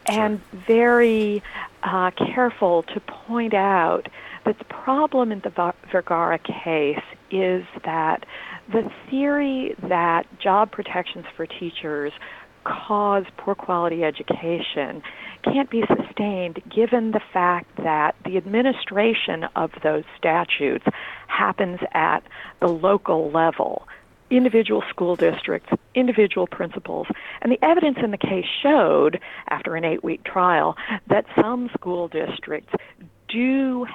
[0.07, 1.43] and very
[1.83, 4.03] uh, careful to point out
[4.45, 8.25] that the problem in the Vergara case is that
[8.71, 12.11] the theory that job protections for teachers
[12.65, 15.01] cause poor quality education
[15.43, 20.85] can't be sustained given the fact that the administration of those statutes
[21.27, 22.21] happens at
[22.59, 23.87] the local level
[24.29, 27.07] individual school districts, individual principals.
[27.41, 32.07] And the evidence in the case showed, after an eight week trial, that some school
[32.07, 32.73] districts
[33.27, 33.87] do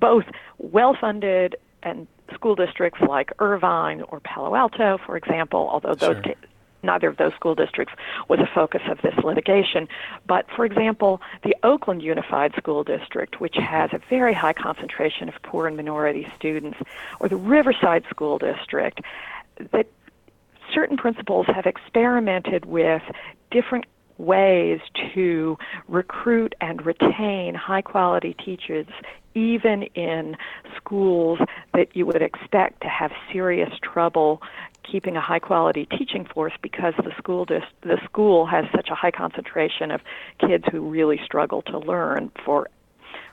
[0.00, 0.24] both
[0.58, 6.34] well funded and school districts like Irvine or Palo Alto, for example, although those sure.
[6.82, 7.94] neither of those school districts
[8.28, 9.88] was a focus of this litigation.
[10.26, 15.34] But for example, the Oakland Unified School District, which has a very high concentration of
[15.42, 16.78] poor and minority students,
[17.20, 19.00] or the Riverside School District,
[19.72, 19.86] that
[20.74, 23.02] certain principals have experimented with
[23.50, 23.86] different
[24.18, 24.80] ways
[25.14, 28.86] to recruit and retain high quality teachers
[29.34, 30.34] even in
[30.74, 31.38] schools
[31.74, 34.40] that you would expect to have serious trouble
[34.90, 38.94] keeping a high quality teaching force because the school dis- the school has such a
[38.94, 40.00] high concentration of
[40.38, 42.68] kids who really struggle to learn for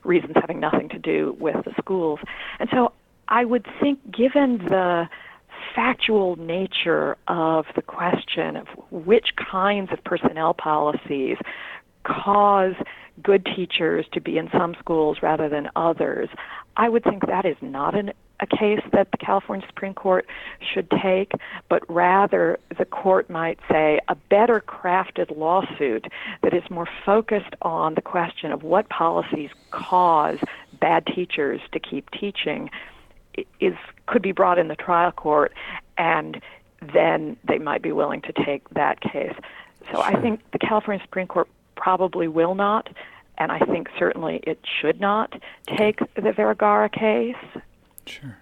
[0.03, 2.19] reasons having nothing to do with the schools.
[2.59, 2.91] And so
[3.27, 5.07] I would think given the
[5.75, 11.37] factual nature of the question of which kinds of personnel policies
[12.03, 12.75] cause
[13.21, 16.29] good teachers to be in some schools rather than others,
[16.75, 20.25] I would think that is not an, a case that the California Supreme Court
[20.73, 21.31] should take,
[21.69, 26.07] but rather the court might say a better crafted lawsuit
[26.41, 30.39] that is more focused on the question of what policies cause
[30.79, 32.69] bad teachers to keep teaching
[33.59, 35.53] is could be brought in the trial court,
[35.97, 36.41] and
[36.93, 39.33] then they might be willing to take that case.
[39.91, 42.89] So I think the California Supreme Court probably will not,
[43.37, 45.33] and I think certainly it should not
[45.77, 47.35] take the Vergara case.
[48.05, 48.37] Sure.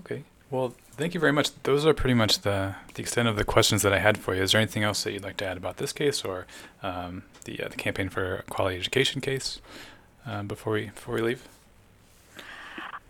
[0.00, 0.24] Okay.
[0.50, 1.50] Well, thank you very much.
[1.64, 4.42] Those are pretty much the, the extent of the questions that I had for you.
[4.42, 6.46] Is there anything else that you'd like to add about this case or
[6.82, 9.60] um, the uh, the campaign for quality education case
[10.26, 11.48] uh, before we before we leave?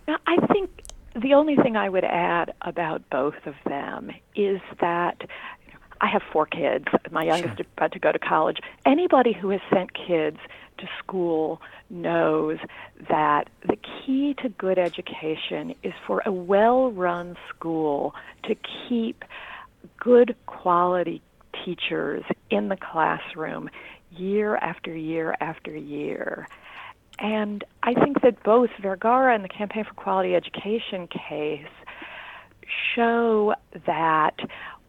[0.09, 0.76] I think
[1.21, 5.23] the only thing I would add about both of them is that
[6.01, 6.85] I have four kids.
[7.11, 7.61] My youngest Sure.
[7.65, 8.59] is about to go to college.
[8.85, 10.39] Anybody who has sent kids
[10.79, 12.59] to school knows
[13.09, 18.55] that the key to good education is for a well run school to
[18.89, 19.25] keep
[19.99, 21.23] good quality
[21.65, 23.71] teachers in the classroom
[24.11, 26.47] year after year after year.
[27.19, 31.67] And I think that both Vergara and the Campaign for Quality Education case
[32.95, 33.55] show
[33.87, 34.39] that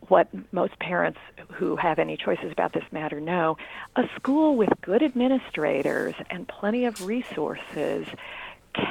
[0.09, 1.19] what most parents
[1.51, 3.57] who have any choices about this matter know
[3.95, 8.07] a school with good administrators and plenty of resources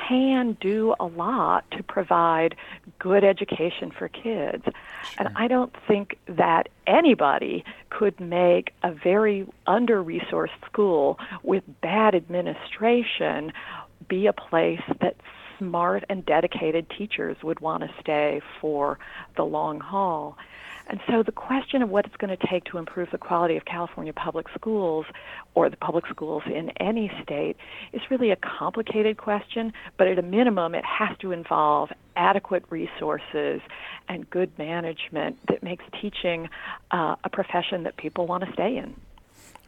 [0.08, 2.56] can do a lot to provide
[2.98, 4.64] good education for kids.
[5.18, 12.14] And I don't think that anybody could make a very under resourced school with bad
[12.14, 13.52] administration
[14.08, 15.16] be a place that
[15.58, 18.98] smart and dedicated teachers would want to stay for
[19.36, 20.36] the long haul.
[20.88, 23.64] And so the question of what it's going to take to improve the quality of
[23.64, 25.06] California public schools
[25.54, 27.56] or the public schools in any state
[27.92, 33.60] is really a complicated question, but at a minimum, it has to involve adequate resources
[34.08, 36.48] and good management that makes teaching
[36.92, 38.94] uh, a profession that people want to stay in.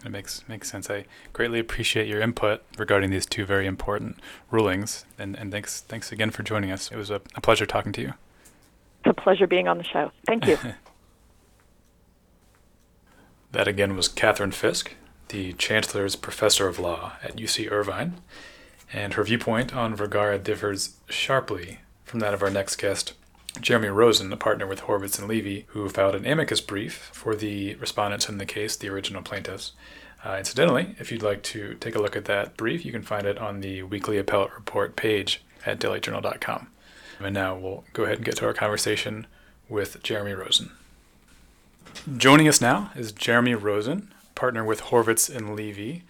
[0.05, 0.89] It makes makes sense.
[0.89, 6.13] I greatly appreciate your input regarding these two very important rulings, and, and thanks thanks
[6.13, 6.93] again for joining us.
[6.93, 8.13] It was a, a pleasure talking to you.
[9.05, 10.13] It's a pleasure being on the show.
[10.25, 10.57] Thank you.
[13.53, 14.95] That again was Catherine Fisk,
[15.29, 18.21] the Chancellor's Professor of Law at UC Irvine,
[18.93, 23.15] and her viewpoint on Vergara differs sharply from that of our next guest,
[23.61, 27.75] Jeremy Rosen, a partner with Horvitz and Levy, who filed an amicus brief for the
[27.77, 29.73] respondents in the case, the original plaintiffs.
[30.25, 33.27] Uh, incidentally, if you'd like to take a look at that brief, you can find
[33.27, 36.69] it on the weekly appellate report page at dailyjournal.com.
[37.21, 39.27] And now we'll go ahead and get to our conversation
[39.69, 40.71] with Jeremy Rosen.
[42.16, 46.05] Joining us now is Jeremy Rosen, partner with Horvitz and Levy.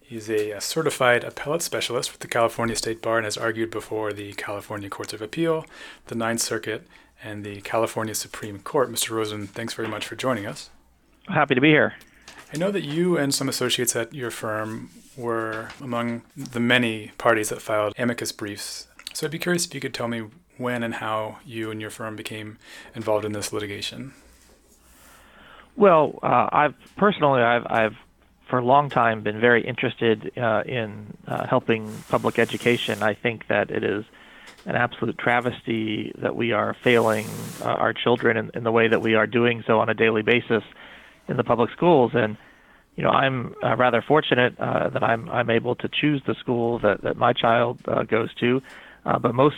[0.00, 4.32] He's a, certified appellate specialist with the California State Bar and has argued before the
[4.34, 5.64] California Courts of Appeal,
[6.06, 6.86] the Ninth Circuit,
[7.22, 8.90] and the California Supreme Court.
[8.90, 9.10] Mr.
[9.10, 10.70] Rosen, thanks very much for joining us.
[11.28, 11.94] Happy to be here.
[12.52, 17.48] I know that you and some associates at your firm were among the many parties
[17.48, 18.88] that filed amicus briefs.
[19.14, 20.24] So I'd be curious if you could tell me
[20.58, 22.58] when and how you and your firm became
[22.94, 24.12] involved in this litigation.
[25.76, 27.96] Well, uh, I've personally, I've, I've
[28.48, 33.02] for a long time been very interested uh, in uh, helping public education.
[33.02, 34.04] I think that it is
[34.66, 37.26] an absolute travesty that we are failing
[37.60, 40.22] uh, our children in, in, the way that we are doing so on a daily
[40.22, 40.62] basis
[41.28, 42.12] in the public schools.
[42.14, 42.36] And
[42.96, 46.78] you know, I'm uh, rather fortunate uh, that I'm I'm able to choose the school
[46.80, 48.62] that that my child uh, goes to,
[49.04, 49.56] but most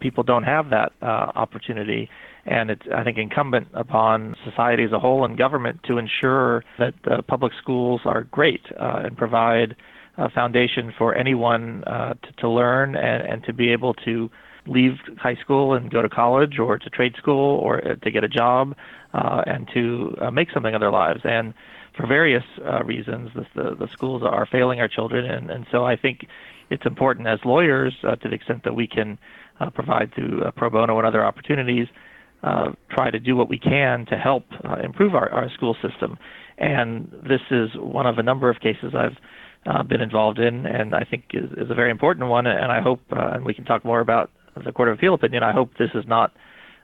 [0.00, 2.10] people don't have that opportunity
[2.46, 6.94] and it's I think incumbent upon society as a whole and government to ensure that
[7.10, 9.76] uh, public schools are great uh, and provide
[10.16, 14.30] a foundation for anyone uh, to, to learn and, and to be able to
[14.66, 18.24] leave high school and go to college or to trade school or uh, to get
[18.24, 18.74] a job
[19.12, 21.20] uh, and to uh, make something of their lives.
[21.24, 21.52] And
[21.96, 25.24] for various uh, reasons the, the, the schools are failing our children.
[25.30, 26.26] And, and so I think
[26.70, 29.18] it's important as lawyers uh, to the extent that we can
[29.60, 31.88] uh, provide through uh, pro bono and other opportunities
[32.44, 36.18] uh, try to do what we can to help uh, improve our, our school system.
[36.58, 39.16] And this is one of a number of cases I've
[39.66, 42.46] uh, been involved in, and I think is, is a very important one.
[42.46, 44.30] And I hope, uh, and we can talk more about
[44.62, 45.42] the Court of Appeal opinion.
[45.42, 46.32] I hope this is not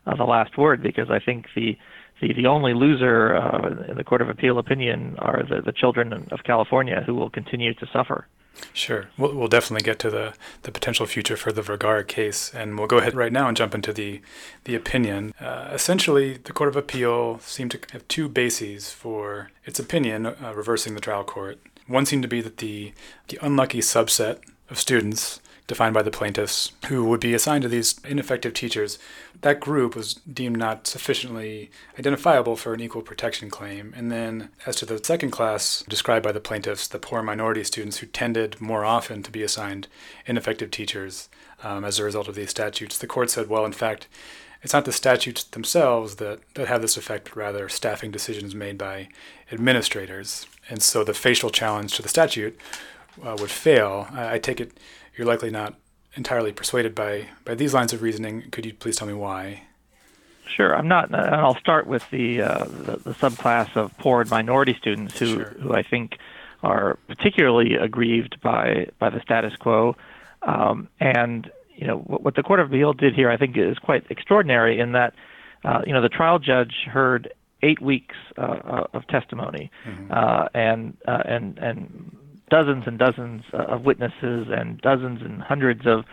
[0.06, 1.76] uh, the last word because I think the
[2.20, 6.12] the, the only loser uh, in the Court of Appeal opinion are the, the children
[6.30, 8.26] of California who will continue to suffer.
[8.72, 9.08] Sure.
[9.18, 12.86] We'll, we'll definitely get to the, the potential future for the Vergara case, and we'll
[12.86, 14.20] go ahead right now and jump into the,
[14.64, 15.34] the opinion.
[15.40, 20.52] Uh, essentially, the Court of Appeal seemed to have two bases for its opinion uh,
[20.54, 21.58] reversing the trial court.
[21.86, 22.92] One seemed to be that the,
[23.28, 25.40] the unlucky subset of students
[25.70, 28.98] defined by the plaintiffs who would be assigned to these ineffective teachers,
[29.42, 33.94] that group was deemed not sufficiently identifiable for an equal protection claim.
[33.96, 37.98] And then, as to the second class described by the plaintiffs, the poor minority students
[37.98, 39.86] who tended more often to be assigned
[40.26, 41.28] ineffective teachers
[41.62, 44.08] um, as a result of these statutes, the court said, well, in fact,
[44.62, 48.76] it's not the statutes themselves that, that have this effect, but rather staffing decisions made
[48.76, 49.08] by
[49.52, 50.48] administrators.
[50.68, 52.58] And so the facial challenge to the statute
[53.24, 54.08] uh, would fail.
[54.12, 54.72] I, I take it
[55.16, 55.74] you're likely not
[56.16, 58.50] entirely persuaded by, by these lines of reasoning.
[58.50, 59.64] Could you please tell me why?
[60.46, 64.30] Sure, I'm not, and I'll start with the, uh, the, the subclass of poor and
[64.30, 65.56] minority students who sure.
[65.60, 66.16] who I think
[66.62, 69.94] are particularly aggrieved by by the status quo,
[70.42, 73.78] um, and you know what, what, the Court of Appeal did here, I think, is
[73.78, 75.14] quite extraordinary in that
[75.64, 80.10] uh, you know the trial judge heard eight weeks uh, of testimony, mm-hmm.
[80.10, 82.16] Uh, and uh, and and
[82.50, 86.04] dozens and dozens uh, of witnesses and dozens and hundreds of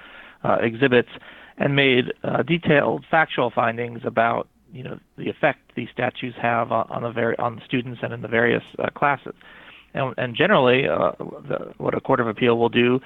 [0.43, 1.10] uh, exhibits
[1.58, 7.04] and made uh, detailed factual findings about you know the effect these statutes have on,
[7.04, 9.34] the very on the students and in the various uh, classes.
[9.93, 13.00] And, and generally, uh, the, what a court of appeal will do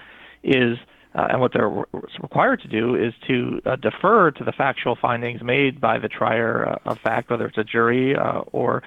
[0.43, 0.77] is,
[1.15, 1.83] uh, and what they're re-
[2.19, 6.99] required to do is to defer to the factual findings made by the trier of
[6.99, 8.15] fact, whether it's a jury
[8.51, 8.83] or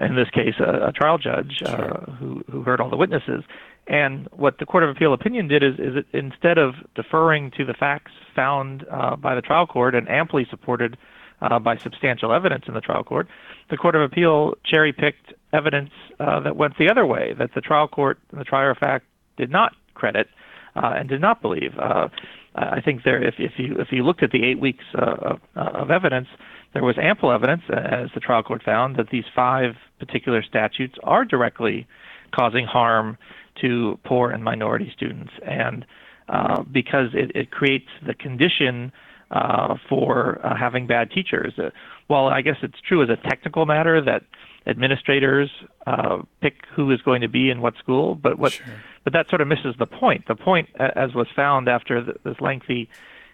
[0.00, 1.94] in this case, a, a trial judge uh, sure.
[1.94, 3.44] uh, who who heard all the witnesses.
[3.88, 7.64] And what the Court of Appeal opinion did is, is it, instead of deferring to
[7.64, 10.96] the facts found uh, by the trial court and amply supported
[11.40, 13.26] uh, by substantial evidence in the trial court,
[13.70, 17.60] the Court of Appeal cherry picked evidence uh, that went the other way, that the
[17.60, 19.04] trial court and the trier of fact
[19.36, 20.28] did not credit
[20.76, 21.76] uh, and did not believe.
[21.78, 22.08] Uh,
[22.54, 25.40] I think there, if, if you if you looked at the eight weeks uh, of,
[25.56, 26.28] of evidence,
[26.72, 31.24] there was ample evidence, as the trial court found, that these five particular statutes are
[31.24, 31.86] directly
[32.34, 33.18] causing harm
[33.60, 35.84] to poor and minority students, and
[36.28, 38.90] uh, because it, it, creates the condition
[39.30, 41.52] uh, for uh, having bad teachers.
[41.58, 41.70] Uh,
[42.06, 44.22] while I guess it's true as a technical matter that
[44.66, 45.50] administrators
[45.86, 48.66] uh, pick who is going to be in what school, but what, sure.
[49.04, 50.26] but that sort of misses the point.
[50.28, 52.88] The point, as was found after the, this lengthy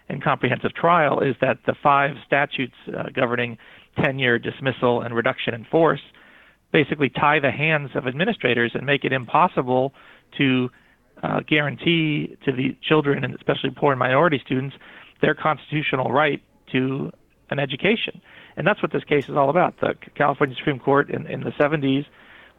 [0.09, 3.57] and comprehensive trial is that the five statutes uh, governing
[4.01, 6.01] tenure, dismissal, and reduction in force
[6.71, 9.93] basically tie the hands of administrators and make it impossible
[10.37, 10.69] to
[11.23, 14.75] uh, guarantee to the children and especially poor and minority students
[15.21, 16.41] their constitutional right
[16.71, 17.11] to
[17.49, 18.21] an education.
[18.55, 19.79] And that's what this case is all about.
[19.81, 22.05] The California Supreme Court in, in the 70s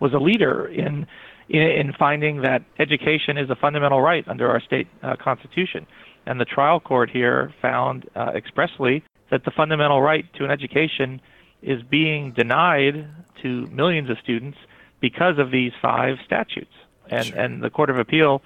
[0.00, 1.06] was a leader in,
[1.48, 5.86] in, in finding that education is a fundamental right under our state uh, constitution.
[6.30, 9.02] And the trial court here found uh, expressly
[9.32, 11.20] that the fundamental right to an education
[11.60, 13.04] is being denied
[13.42, 14.56] to millions of students
[15.00, 16.70] because of these five statutes.
[17.10, 17.36] And, sure.
[17.36, 18.42] and the Court of Appeal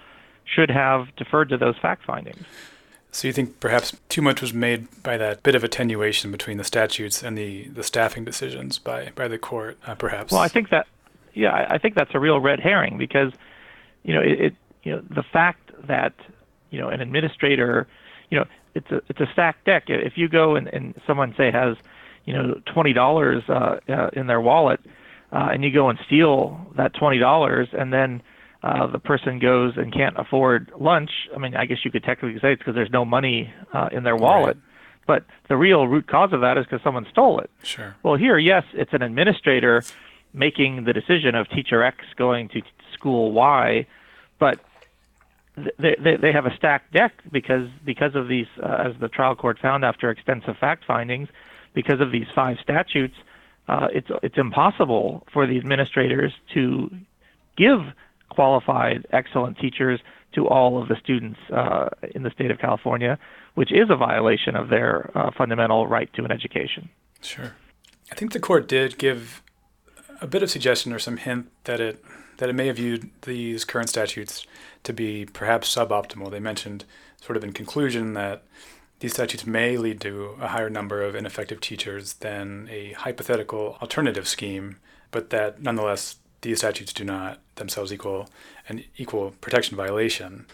[0.47, 2.43] should have deferred to those fact findings.
[3.11, 6.65] So you think perhaps too much was made by that bit of attenuation between the
[6.65, 10.33] statutes and the, the staffing decisions by, by the court, uh, perhaps?
[10.33, 10.87] Well, I think that,
[11.35, 13.31] yeah, I think that's a real red herring because,
[14.05, 14.55] you know, it, it
[14.85, 16.15] you know, the fact that,
[16.75, 17.87] you know, an administrator,
[18.31, 19.85] you know, it's a it's a stacked deck.
[19.87, 21.77] If you go and, and someone say has,
[22.25, 24.81] you know, twenty dollars uh, uh, in their wallet,
[25.33, 26.37] uh, and you go and steal
[26.77, 28.23] that twenty dollars, and then
[28.65, 32.41] uh, the person goes and can't afford lunch, I mean, I guess you could technically
[32.41, 34.57] say it's because there's no money uh, in their wallet.
[34.57, 34.71] Right.
[35.07, 37.51] But the real root cause of that is because someone stole it.
[37.63, 37.95] Sure.
[38.03, 39.83] Well, here, yes, it's an administrator
[40.33, 42.63] making the decision of teacher X going to
[42.95, 43.87] school Y,
[44.39, 44.59] but
[45.57, 49.37] they, they, they have a stacked deck because because of these, uh, as the trial
[49.37, 51.29] court found after extensive fact findings,
[51.75, 53.15] because of these five statutes,
[53.69, 56.91] uh, it's it's impossible for the administrators to
[57.57, 57.81] give
[58.31, 60.01] qualified, excellent teachers
[60.35, 63.17] to all of the students uh, in the state of California,
[63.55, 66.89] which is a violation of their uh, fundamental right to an education.
[67.23, 67.55] Sure.
[68.11, 69.43] I think the court did give
[70.21, 72.05] a bit of suggestion or some hint that it
[72.39, 74.47] that it may have viewed these current statutes
[74.83, 76.31] to be perhaps suboptimal.
[76.31, 76.85] They mentioned
[77.21, 78.43] sort of in conclusion that
[79.01, 84.27] these statutes may lead to a higher number of ineffective teachers than a hypothetical alternative
[84.29, 84.77] scheme,
[85.11, 88.29] but that nonetheless these statutes do not themselves equal
[88.69, 90.47] an equal protection violation.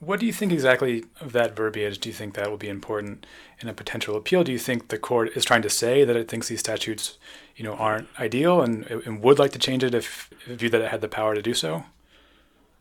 [0.00, 1.98] What do you think exactly of that verbiage?
[1.98, 3.26] Do you think that will be important
[3.60, 4.44] in a potential appeal?
[4.44, 7.18] Do you think the court is trying to say that it thinks these statutes,
[7.56, 10.80] you know, aren't ideal and, and would like to change it if, if view that
[10.80, 11.84] it had the power to do so?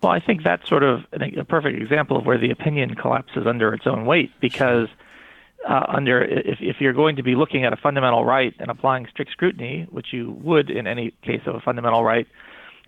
[0.03, 3.73] Well, I think that's sort of a perfect example of where the opinion collapses under
[3.73, 4.87] its own weight because
[5.67, 9.07] uh, under if, if you're going to be looking at a fundamental right and applying
[9.07, 12.27] strict scrutiny, which you would in any case of a fundamental right,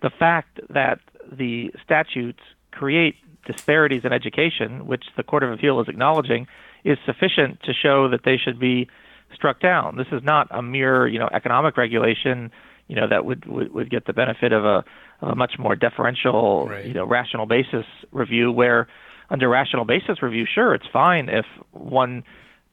[0.02, 1.00] the fact that
[1.32, 3.16] the statutes create
[3.46, 6.46] disparities in education, which the Court of Appeal is acknowledging,
[6.84, 8.88] is sufficient to show that they should be
[9.34, 9.96] struck down.
[9.96, 12.50] This is not a mere, you know, economic regulation,
[12.88, 14.84] you know, that would would, would get the benefit of a,
[15.22, 16.84] a much more deferential, right.
[16.84, 18.50] you know, rational basis review.
[18.50, 18.88] Where
[19.28, 22.24] under rational basis review, sure, it's fine if one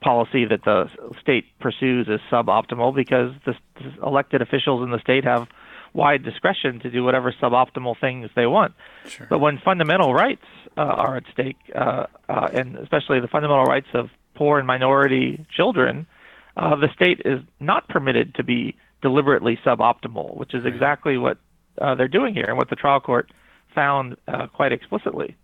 [0.02, 0.90] policy that the
[1.22, 3.54] state pursues is suboptimal because the
[4.06, 5.48] elected officials in the state have
[5.94, 8.74] wide discretion to do whatever suboptimal things they want.
[9.08, 9.28] Sure.
[9.30, 10.46] But when fundamental rights
[10.78, 15.46] uh, are at stake, uh, uh, and especially the fundamental rights of poor and minority
[15.56, 16.08] children,
[16.56, 21.38] uh, the state is not permitted to be deliberately suboptimal, which is exactly what
[21.80, 23.32] uh, they're doing here and what the trial court
[23.74, 25.36] found uh, quite explicitly.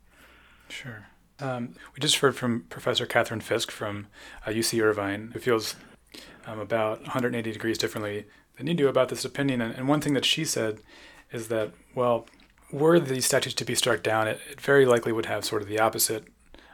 [0.69, 1.05] Sure.
[1.39, 4.07] Um, we just heard from Professor Catherine Fisk from
[4.45, 5.75] uh, UC Irvine, who feels
[6.45, 8.25] um, about 180 degrees differently
[8.57, 9.61] than you do about this opinion.
[9.61, 10.79] And, one thing that she said
[11.31, 12.27] is that, well,
[12.71, 15.67] were these statutes to be struck down, it, it very likely would have sort of
[15.67, 16.25] the opposite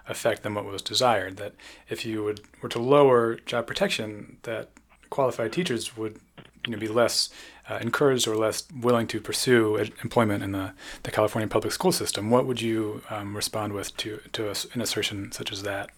[0.08, 1.38] effect than what was desired.
[1.38, 1.54] That
[1.88, 4.72] if you would were to lower job protection, that
[5.10, 6.20] qualified teachers would
[6.66, 7.30] you know, be less
[7.70, 10.74] uh, encouraged or less willing to pursue employment in the,
[11.04, 12.30] the California public school system.
[12.30, 15.90] What would you um, respond with to, to an assertion such as that?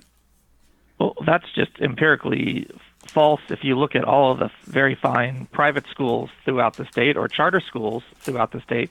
[1.00, 2.70] Well, that's just empirically
[3.12, 7.18] false if you look at all of the very fine private schools throughout the state
[7.18, 8.90] or charter schools throughout the state,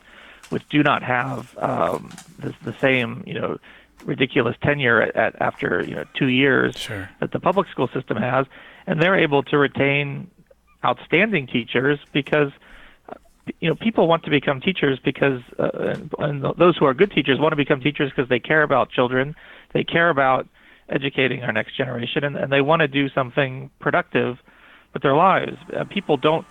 [0.50, 3.58] which do not have um, the, the same, you know,
[4.04, 7.08] ridiculous tenure at, at after you know two years sure.
[7.20, 8.46] that the public school system has,
[8.86, 10.30] and they're able to retain
[10.84, 12.50] outstanding teachers because
[13.60, 17.38] you know people want to become teachers because uh, and those who are good teachers
[17.38, 19.34] want to become teachers because they care about children
[19.72, 20.46] they care about
[20.90, 24.38] educating our next generation and, and they want to do something productive
[24.92, 26.46] with their lives uh, people don't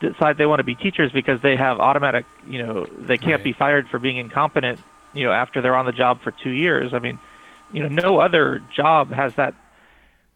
[0.00, 3.44] decide they want to be teachers because they have automatic you know they can't right.
[3.44, 4.78] be fired for being incompetent
[5.12, 7.18] you know after they're on the job for two years i mean
[7.72, 9.54] you know no other job has that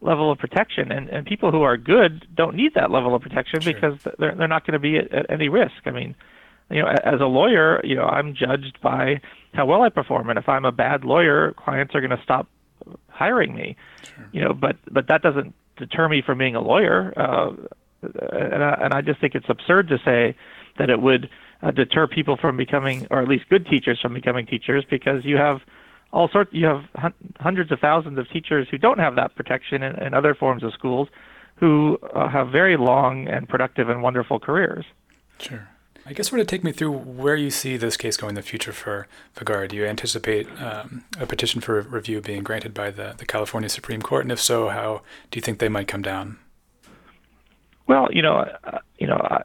[0.01, 3.61] level of protection and, and people who are good don't need that level of protection
[3.61, 3.73] sure.
[3.73, 6.15] because they're, they're not going to be at, at any risk i mean
[6.71, 9.21] you know as a lawyer you know i'm judged by
[9.55, 12.47] how well i perform and if i'm a bad lawyer clients are going to stop
[13.19, 14.29] hiring me sure.
[14.33, 17.51] you know but but that doesn't deter me from being a lawyer uh,
[18.03, 20.37] and, I, and i just think it's absurd to say
[20.79, 21.29] that it would
[21.63, 25.37] uh, deter people from becoming or at least good teachers from becoming teachers because you
[25.37, 25.61] have
[26.13, 26.53] all sorts.
[26.53, 30.15] You have hun- hundreds of thousands of teachers who don't have that protection in, in
[30.15, 31.09] other forms of schools,
[31.57, 34.85] who uh, have very long and productive and wonderful careers.
[35.39, 35.69] Sure.
[36.09, 38.43] I guess sort of take me through where you see this case going in the
[38.43, 39.69] future for Vergara.
[39.69, 44.01] Do you anticipate um, a petition for review being granted by the, the California Supreme
[44.01, 44.25] Court?
[44.25, 46.39] And if so, how do you think they might come down?
[47.87, 49.43] Well, you know, uh, you know, I,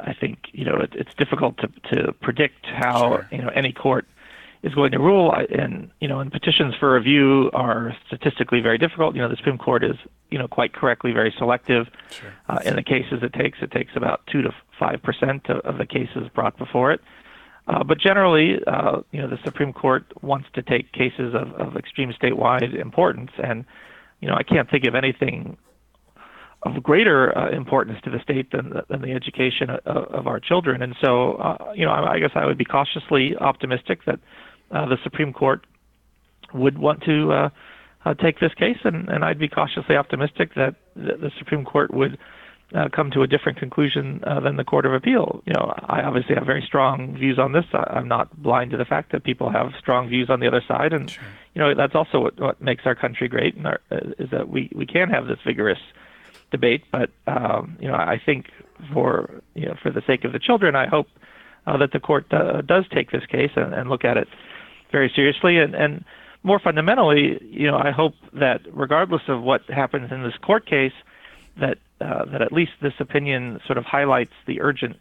[0.00, 3.28] I think you know it, it's difficult to to predict how sure.
[3.32, 4.06] you know any court
[4.62, 5.32] is going to rule.
[5.32, 9.16] And you know, and petitions for review are statistically very difficult.
[9.16, 9.96] You know, the Supreme Court is
[10.30, 12.32] you know quite correctly very selective sure.
[12.48, 13.58] uh, in the cases it takes.
[13.62, 17.00] It takes about two to five percent of, of the cases brought before it.
[17.68, 21.76] Uh, but generally, uh, you know, the Supreme Court wants to take cases of, of
[21.76, 23.64] extreme statewide importance, and
[24.20, 25.56] you know, I can't think of anything
[26.64, 30.38] of greater uh, importance to the state than the, than the education of, of our
[30.38, 30.80] children.
[30.80, 34.20] And so, uh, you know, I, I, guess I would be cautiously optimistic that
[34.70, 35.66] uh, the Supreme Court
[36.54, 37.32] would want to
[38.04, 41.92] uh, take this case, and, and I'd be cautiously optimistic that the, the Supreme Court
[41.92, 42.16] would
[42.74, 45.42] uh, come to a different conclusion uh, than the Court of Appeal.
[45.46, 47.64] You know, I obviously have very strong views on this.
[47.72, 50.62] I, am not blind to the fact that people have strong views on the other
[50.66, 51.24] side, and sure.
[51.54, 54.48] you know that's also what, what makes our country great, and our, uh, is that
[54.48, 55.80] we we can have this vigorous
[56.50, 56.84] debate.
[56.90, 58.46] But um, you know, I think
[58.92, 61.08] for you know for the sake of the children, I hope
[61.66, 64.28] uh, that the court uh, does take this case and, and look at it
[64.90, 65.58] very seriously.
[65.58, 66.04] And, and
[66.42, 70.92] more fundamentally, you know, I hope that regardless of what happens in this court case,
[71.58, 74.96] that uh, that at least this opinion sort of highlights the urgent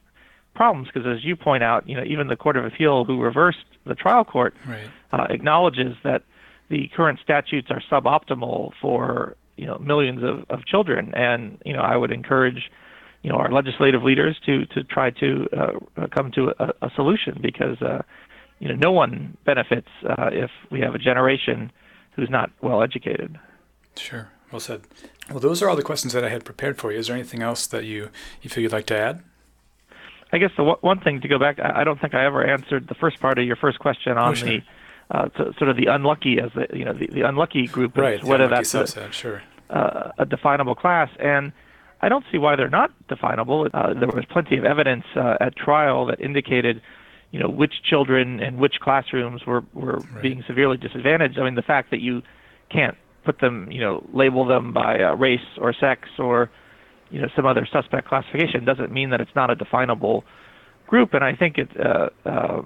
[0.54, 0.90] problems.
[0.94, 3.96] Because as you point out, you know, even the Court of Appeal, who reversed the
[3.96, 4.90] trial court, right.
[5.12, 6.24] uh, acknowledges that
[6.70, 11.14] the current statutes are suboptimal for you know millions of, of children.
[11.16, 12.70] And you know, I would encourage
[13.24, 17.40] you know our legislative leaders to to try to uh, come to a, a solution
[17.42, 18.02] because uh,
[18.62, 21.72] you know, no one benefits uh, if we have a generation
[22.16, 23.38] who's not well educated.
[23.98, 24.30] Sure.
[24.52, 24.82] Well said.
[25.32, 27.00] Well, those are all the questions that I had prepared for you.
[27.00, 28.10] Is there anything else that you,
[28.42, 29.24] you feel you'd like to add?
[30.34, 32.88] I guess the w- one thing to go back, I don't think I ever answered
[32.88, 34.50] the first part of your first question on oh, sure.
[34.50, 34.64] the
[35.12, 38.24] uh, sort of the unlucky as the you know the, the unlucky group, right?
[38.24, 39.44] Whether that's subset, a, sure.
[39.70, 41.52] Uh, a definable class, and
[42.02, 43.68] I don't see why they're not definable.
[43.74, 46.82] Uh, there was plenty of evidence uh, at trial that indicated
[47.32, 50.22] you know which children and which classrooms were were right.
[50.22, 51.38] being severely disadvantaged.
[51.38, 52.22] I mean, the fact that you
[52.70, 56.50] can't put them, you know, label them by uh, race or sex or
[57.10, 60.24] you know some other suspect classification doesn't mean that it's not a definable
[60.88, 61.14] group.
[61.14, 62.62] And I think it, uh, uh,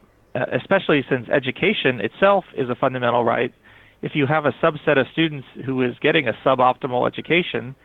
[0.54, 3.54] especially since education itself is a fundamental right,
[4.02, 7.76] if you have a subset of students who is getting a suboptimal education,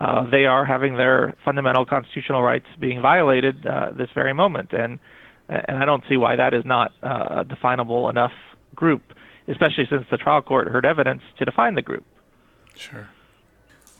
[0.00, 4.72] uh, they are having their fundamental constitutional rights being violated uh, this very moment.
[4.72, 4.98] And
[5.48, 8.30] and I don't see why that is not uh, a definable enough
[8.76, 9.02] group,
[9.50, 12.04] especially since the trial court heard evidence to define the group.
[12.74, 13.08] Sure.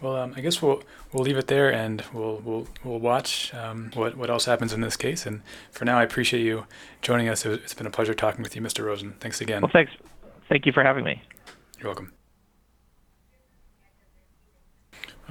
[0.01, 0.82] Well, um, I guess we'll
[1.12, 4.80] we'll leave it there, and we'll we'll we'll watch um, what what else happens in
[4.80, 5.26] this case.
[5.26, 6.66] And for now, I appreciate you
[7.03, 7.44] joining us.
[7.44, 8.84] It's been a pleasure talking with you, Mr.
[8.86, 9.12] Rosen.
[9.20, 9.61] Thanks again.
[9.61, 9.92] Well, thanks.
[10.48, 11.22] Thank you for having me.
[11.78, 12.12] You're welcome.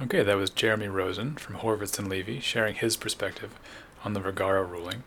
[0.00, 3.58] Okay, that was Jeremy Rosen from Horvitz and Levy sharing his perspective
[4.02, 5.02] on the Vergara ruling.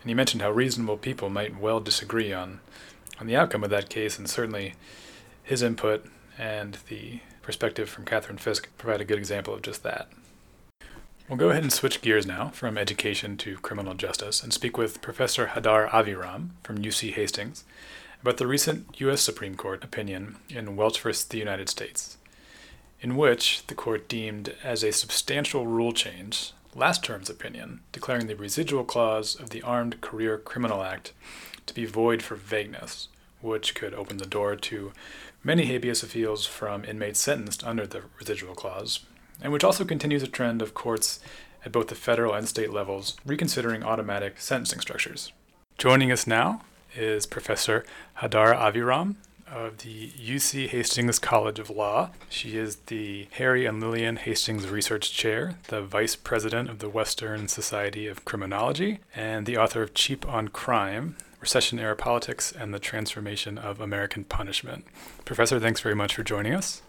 [0.00, 2.60] And he mentioned how reasonable people might well disagree on,
[3.20, 4.74] on the outcome of that case, and certainly
[5.42, 6.04] his input
[6.38, 10.08] and the perspective from Catherine Fisk provide a good example of just that.
[11.28, 15.02] We'll go ahead and switch gears now from education to criminal justice and speak with
[15.02, 17.64] Professor Hadar Aviram from UC Hastings
[18.22, 19.22] about the recent U.S.
[19.22, 21.12] Supreme Court opinion in Welch v.
[21.28, 22.16] the United States,
[23.00, 28.36] in which the court deemed as a substantial rule change last term's opinion, declaring the
[28.36, 31.12] residual clause of the Armed Career Criminal Act
[31.66, 33.08] to be void for vagueness,
[33.40, 34.92] which could open the door to
[35.42, 39.00] many habeas appeals from inmates sentenced under the residual clause,
[39.40, 41.20] and which also continues a trend of courts
[41.64, 45.32] at both the federal and state levels reconsidering automatic sentencing structures.
[45.78, 46.62] Joining us now
[46.94, 47.84] is Professor
[48.18, 52.10] Hadar Aviram, of the UC Hastings College of Law.
[52.28, 57.48] She is the Harry and Lillian Hastings Research Chair, the Vice President of the Western
[57.48, 61.16] Society of Criminology, and the author of Cheap on Crime
[61.46, 64.84] Recession Era Politics and the Transformation of American Punishment.
[65.24, 66.82] Professor, thanks very much for joining us.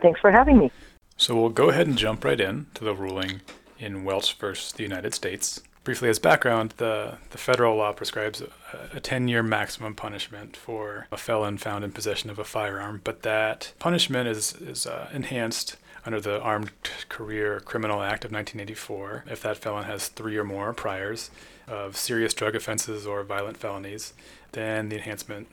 [0.00, 0.72] Thanks for having me.
[1.18, 3.42] So we'll go ahead and jump right in to the ruling
[3.78, 8.96] in Welch versus the United States briefly as background, the, the federal law prescribes a,
[8.96, 13.22] a 10 year maximum punishment for a felon found in possession of a firearm, but
[13.22, 16.70] that punishment is, is uh, enhanced under the Armed
[17.08, 21.30] Career Criminal Act of 1984 if that felon has three or more priors
[21.68, 24.14] of serious drug offenses or violent felonies.
[24.52, 25.48] Then the enhancement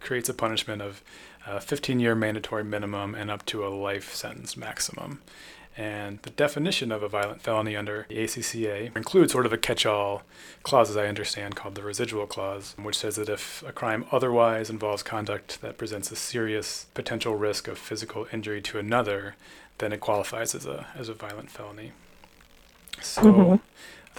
[0.00, 1.02] creates a punishment of
[1.46, 5.20] a 15 year mandatory minimum and up to a life sentence maximum.
[5.76, 9.86] And the definition of a violent felony under the ACCA includes sort of a catch
[9.86, 10.22] all
[10.62, 14.68] clause, as I understand, called the residual clause, which says that if a crime otherwise
[14.68, 19.36] involves conduct that presents a serious potential risk of physical injury to another,
[19.78, 21.92] then it qualifies as a, as a violent felony.
[23.00, 23.22] So.
[23.22, 23.56] Mm-hmm.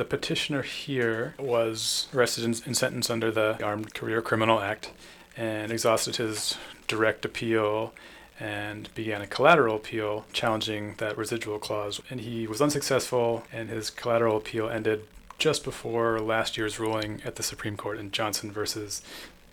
[0.02, 4.90] The petitioner here was arrested and, sentenced under the Armed Career Criminal Act
[5.38, 7.94] and exhausted his direct appeal
[8.40, 12.02] and began a collateral appeal challenging that residual clause.
[12.10, 15.04] And he was unsuccessful, and his collateral appeal ended
[15.38, 19.04] just before last year's ruling at the Supreme Court in Johnson versus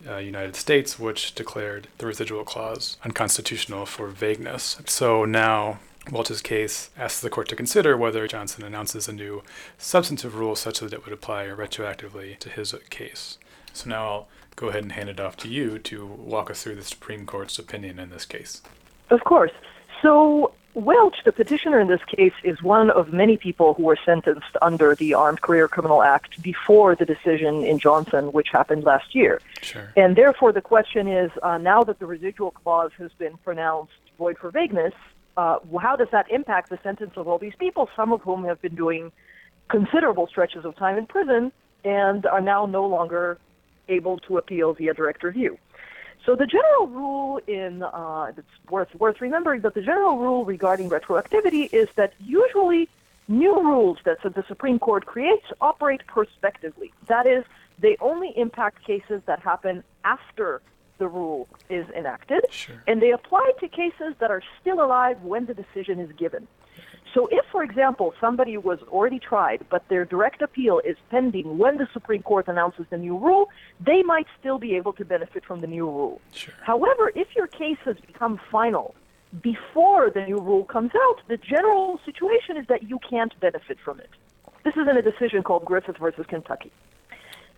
[0.09, 4.81] uh, United States, which declared the residual clause unconstitutional for vagueness.
[4.87, 5.81] So now
[6.11, 9.43] Welch's case asks the court to consider whether Johnson announces a new
[9.77, 13.39] substantive rule such that it would apply retroactively to his case.
[13.73, 16.77] So now I'll go ahead and hand it off to you to walk us through
[16.77, 18.63] the Supreme Court's opinion in this case.
[19.11, 19.53] Of course.
[20.03, 24.57] So Welch, the petitioner in this case, is one of many people who were sentenced
[24.63, 29.41] under the Armed Career Criminal Act before the decision in Johnson, which happened last year.
[29.61, 29.93] Sure.
[29.97, 34.39] And therefore, the question is uh, now that the residual clause has been pronounced void
[34.39, 34.95] for vagueness,
[35.39, 38.61] uh, how does that impact the sentence of all these people, some of whom have
[38.61, 39.13] been doing
[39.69, 41.53] considerable stretches of time in prison
[41.85, 43.39] and are now no longer
[43.89, 45.57] able to appeal via direct review?
[46.27, 50.91] So the general rule in uh, it's worth worth remembering that the general rule regarding
[50.91, 52.89] retroactivity is that usually
[53.29, 56.93] new rules that the Supreme Court creates operate prospectively.
[57.07, 57.45] That is,
[57.79, 60.61] they only impact cases that happen after
[60.99, 62.83] the rule is enacted, sure.
[62.87, 66.47] and they apply to cases that are still alive when the decision is given.
[67.15, 71.79] So if, for example, somebody was already tried, but their direct appeal is pending when
[71.79, 73.49] the Supreme Court announces the new rule,
[73.81, 76.21] they might still be able to benefit from the new rule.
[76.33, 76.55] Sure.
[76.63, 78.95] However, if your case has become final
[79.43, 84.01] before the new rule comes out, the general situation is that you can't benefit from
[84.01, 84.11] it.
[84.65, 86.73] This is in a decision called Griffith versus Kentucky.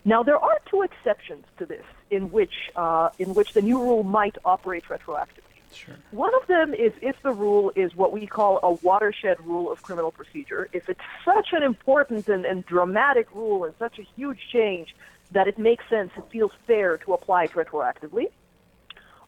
[0.03, 4.03] Now, there are two exceptions to this in which, uh, in which the new rule
[4.03, 5.51] might operate retroactively.
[5.73, 5.95] Sure.
[6.11, 9.81] One of them is if the rule is what we call a watershed rule of
[9.83, 10.67] criminal procedure.
[10.73, 14.95] If it's such an important and, and dramatic rule and such a huge change
[15.31, 18.31] that it makes sense, it feels fair to apply it retroactively.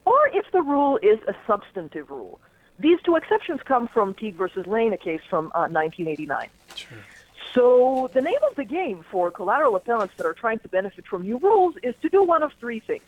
[0.06, 2.42] Or if the rule is a substantive rule.
[2.80, 6.50] These two exceptions come from Teague versus Lane, a case from uh, 1989.
[6.76, 6.98] Sure.
[7.54, 11.24] So the name of the game for collateral appellants that are trying to benefit from
[11.24, 13.04] new rules is to do one of three things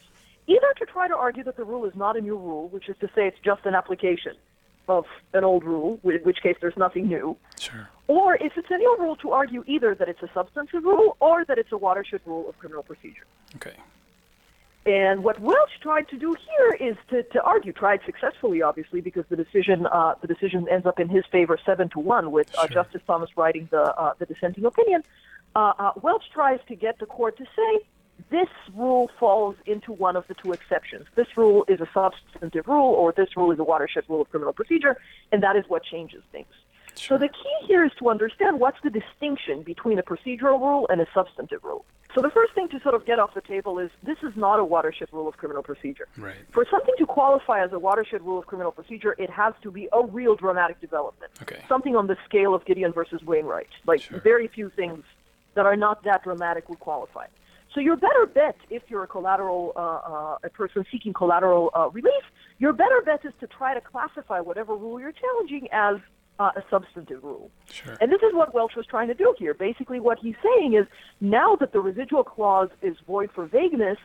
[0.47, 2.95] either to try to argue that the rule is not a new rule, which is
[2.99, 4.33] to say it's just an application
[4.87, 7.35] of an old rule, in which case there's nothing new.
[7.59, 7.89] Sure.
[8.07, 11.43] Or if it's a new rule, to argue either that it's a substantive rule or
[11.45, 13.25] that it's a watershed rule of criminal procedure.
[13.55, 13.73] Okay.
[14.85, 19.25] And what Welch tried to do here is to, to argue, tried successfully, obviously, because
[19.29, 22.67] the decision uh, the decision ends up in his favor, seven to one, with uh,
[22.67, 22.83] sure.
[22.83, 25.03] Justice Thomas writing the uh, the dissenting opinion.
[25.55, 27.85] Uh, uh, Welch tries to get the court to say
[28.29, 31.05] this rule falls into one of the two exceptions.
[31.15, 34.53] This rule is a substantive rule, or this rule is a watershed rule of criminal
[34.53, 34.97] procedure,
[35.31, 36.47] and that is what changes things.
[36.97, 37.17] Sure.
[37.17, 41.01] So the key here is to understand what's the distinction between a procedural rule and
[41.01, 41.85] a substantive rule.
[42.13, 44.57] So the first thing to sort of get off the table is this is not
[44.59, 46.07] a watershed rule of criminal procedure.
[46.17, 46.35] Right.
[46.53, 49.89] For something to qualify as a watershed rule of criminal procedure, it has to be
[49.91, 51.33] a real dramatic development.
[51.41, 51.61] Okay.
[51.67, 53.67] Something on the scale of Gideon versus Wainwright.
[53.85, 54.19] Like Sure.
[54.21, 55.03] very few things
[55.55, 57.27] that are not that dramatic would qualify.
[57.73, 61.89] So your better bet, if you're a collateral, uh, uh, a person seeking collateral uh,
[61.89, 62.23] relief,
[62.59, 65.97] your better bet is to try to classify whatever rule you're challenging as
[66.39, 67.49] uh, a substantive rule.
[67.71, 67.97] Sure.
[68.01, 69.53] And this is what Welch was trying to do here.
[69.53, 70.85] Basically, what he's saying is
[71.21, 73.97] now that the residual clause is void for vagueness,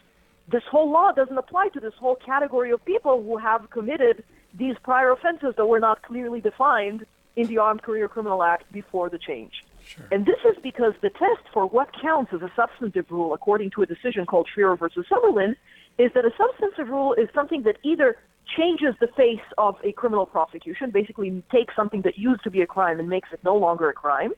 [0.51, 4.25] this whole law doesn't apply to this whole category of people who have committed
[4.59, 7.07] these prior offenses that were not clearly defined
[7.37, 9.65] in the Armed Career Criminal Act before the change.
[9.85, 10.07] Sure.
[10.11, 13.83] And this is because the test for what counts as a substantive rule, according to
[13.83, 15.55] a decision called Schriro versus Summerlin,
[15.99, 18.17] is that a substantive rule is something that either
[18.57, 22.67] changes the face of a criminal prosecution, basically takes something that used to be a
[22.67, 24.33] crime and makes it no longer a crime,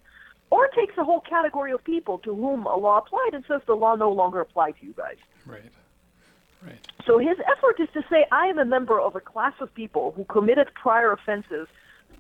[0.51, 3.75] or takes a whole category of people to whom a law applied and says the
[3.75, 5.17] law no longer applies to you guys.
[5.47, 5.73] Right.
[6.65, 6.87] Right.
[7.07, 10.13] So his effort is to say, I am a member of a class of people
[10.15, 11.67] who committed prior offenses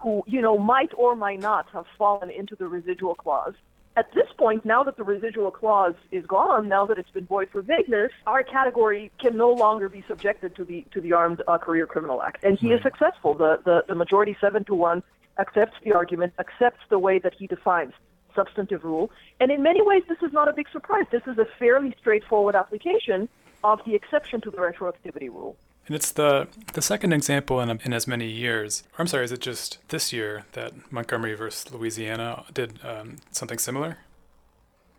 [0.00, 3.54] who, you know, might or might not have fallen into the residual clause.
[3.94, 7.50] At this point, now that the residual clause is gone, now that it's been void
[7.52, 11.58] for vagueness, our category can no longer be subjected to the to the Armed uh,
[11.58, 13.34] Career Criminal Act, and he is successful.
[13.34, 15.02] The, the the majority seven to one
[15.38, 17.92] accepts the argument, accepts the way that he defines
[18.34, 21.04] substantive rule, and in many ways, this is not a big surprise.
[21.10, 23.28] This is a fairly straightforward application
[23.62, 25.54] of the exception to the retroactivity rule.
[25.86, 28.84] And it's the the second example in, in as many years.
[28.92, 33.58] Or I'm sorry, is it just this year that Montgomery versus Louisiana did um, something
[33.58, 33.98] similar?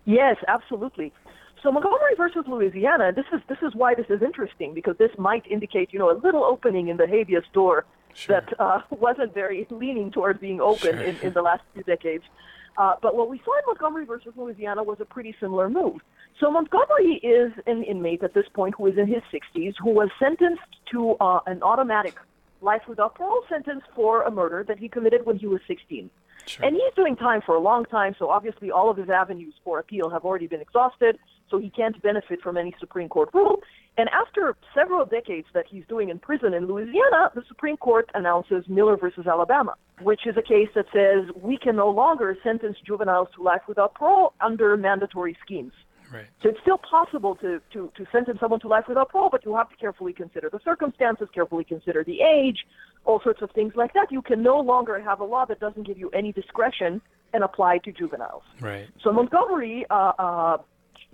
[0.05, 1.13] Yes, absolutely.
[1.61, 5.45] So Montgomery versus Louisiana, this is this is why this is interesting because this might
[5.47, 8.41] indicate, you know, a little opening in the habeas door sure.
[8.41, 11.01] that uh, wasn't very leaning toward being open sure.
[11.01, 12.25] in, in the last few decades.
[12.77, 16.01] Uh, but what we saw in Montgomery versus Louisiana was a pretty similar move.
[16.39, 20.09] So Montgomery is an inmate at this point who is in his 60s, who was
[20.19, 20.61] sentenced
[20.91, 22.15] to uh, an automatic
[22.61, 26.09] life without parole sentence for a murder that he committed when he was 16.
[26.45, 26.65] Sure.
[26.65, 29.79] And he's doing time for a long time, so obviously all of his avenues for
[29.79, 31.17] appeal have already been exhausted,
[31.53, 33.61] so he can't benefit from any Supreme Court rule.
[33.95, 38.67] And after several decades that he's doing in prison in Louisiana, the Supreme Court announces
[38.67, 43.27] Miller versus Alabama, which is a case that says we can no longer sentence juveniles
[43.35, 45.73] to life without parole under mandatory schemes.
[46.11, 46.25] Right.
[46.41, 49.55] So it's still possible to, to, to sentence someone to life without parole, but you
[49.55, 52.65] have to carefully consider the circumstances, carefully consider the age,
[53.05, 54.07] all sorts of things like that.
[54.11, 56.99] You can no longer have a law that doesn't give you any discretion
[57.33, 58.43] and apply to juveniles.
[58.59, 58.87] Right.
[59.03, 60.57] So Montgomery uh, uh,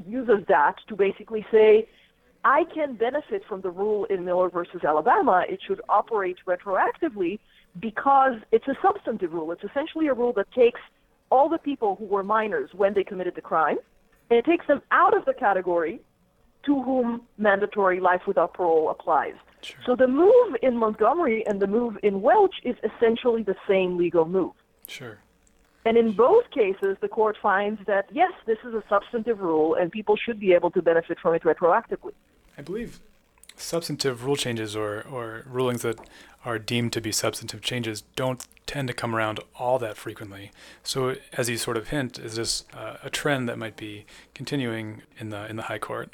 [0.08, 1.88] uses that to basically say,
[2.43, 5.43] I can benefit from the rule in Miller versus Alabama.
[5.47, 7.39] It should operate retroactively
[7.80, 9.52] because it's a substantive rule.
[9.52, 10.80] It's essentially a rule that takes
[11.30, 13.78] all the people who were minors when they committed the crime
[14.30, 16.00] and it takes them out of the category
[16.66, 19.34] to whom mandatory life without parole applies.
[19.62, 19.80] Sure.
[19.86, 24.26] So the move in Montgomery and the move in Welch is essentially the same legal
[24.26, 24.54] move.
[24.88, 25.20] Sure.
[25.90, 29.92] And in both cases, the court finds that, yes, this is a substantive rule and
[29.92, 32.12] people should be able to benefit from it retroactively.
[32.56, 33.00] I believe
[33.56, 36.00] substantive rule changes or, or rulings that
[36.46, 40.52] are deemed to be substantive changes don't tend to come around all that frequently.
[40.84, 45.02] So, as you sort of hint, is this uh, a trend that might be continuing
[45.18, 46.12] in the in the High Court?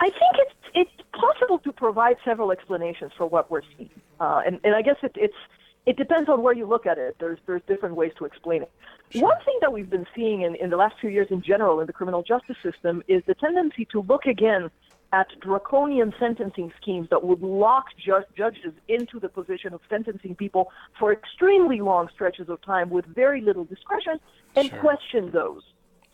[0.00, 4.58] I think it's it's possible to provide several explanations for what we're seeing, uh, and
[4.64, 5.36] and I guess it, it's
[5.86, 7.16] it depends on where you look at it.
[7.18, 8.72] There's there's different ways to explain it.
[9.10, 9.22] Sure.
[9.22, 11.86] One thing that we've been seeing in, in the last few years in general in
[11.86, 14.70] the criminal justice system is the tendency to look again
[15.12, 20.70] at draconian sentencing schemes that would lock ju- judges into the position of sentencing people
[20.98, 24.20] for extremely long stretches of time with very little discretion
[24.54, 24.78] and sure.
[24.78, 25.62] question those.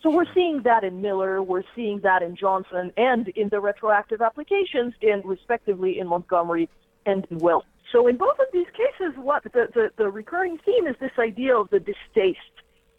[0.01, 4.21] So we're seeing that in Miller, we're seeing that in Johnson, and in the retroactive
[4.21, 6.69] applications, and respectively in Montgomery
[7.05, 7.65] and in Welch.
[7.91, 11.55] So in both of these cases, what the, the, the recurring theme is this idea
[11.55, 12.39] of the distaste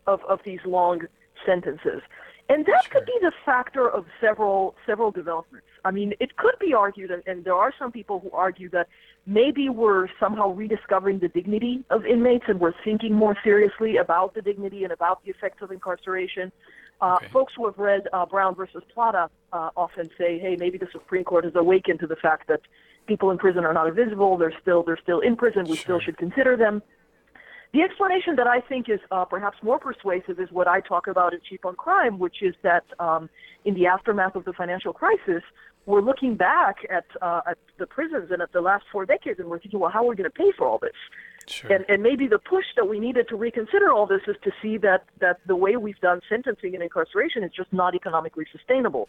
[0.06, 1.02] of, of these long
[1.44, 2.02] sentences.
[2.50, 3.00] And that sure.
[3.00, 5.66] could be the factor of several several developments.
[5.84, 8.88] I mean, it could be argued, and, and there are some people who argue that
[9.26, 14.40] maybe we're somehow rediscovering the dignity of inmates, and we're thinking more seriously about the
[14.40, 16.50] dignity and about the effects of incarceration.
[17.02, 17.28] Uh, okay.
[17.28, 21.24] Folks who have read uh, Brown versus Plata uh, often say, "Hey, maybe the Supreme
[21.24, 22.62] Court has awakened to the fact that
[23.08, 24.36] people in prison are not invisible.
[24.36, 25.64] They're still they're still in prison.
[25.64, 25.76] We sure.
[25.76, 26.82] still should consider them."
[27.72, 31.34] The explanation that I think is uh, perhaps more persuasive is what I talk about
[31.34, 33.28] in Cheap on Crime, which is that um,
[33.66, 35.42] in the aftermath of the financial crisis,
[35.84, 39.48] we're looking back at, uh, at the prisons and at the last four decades, and
[39.48, 40.96] we're thinking, well, how are we going to pay for all this?
[41.46, 41.72] Sure.
[41.72, 44.78] And, and maybe the push that we needed to reconsider all this is to see
[44.78, 49.08] that, that the way we've done sentencing and incarceration is just not economically sustainable.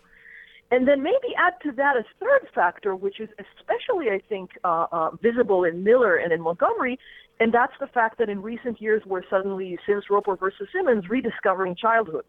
[0.71, 4.85] And then maybe add to that a third factor, which is especially, I think, uh,
[4.91, 6.99] uh, visible in Miller and in Montgomery,
[7.39, 11.75] and that's the fact that in recent years we're suddenly, since Roper versus Simmons, rediscovering
[11.75, 12.25] childhood.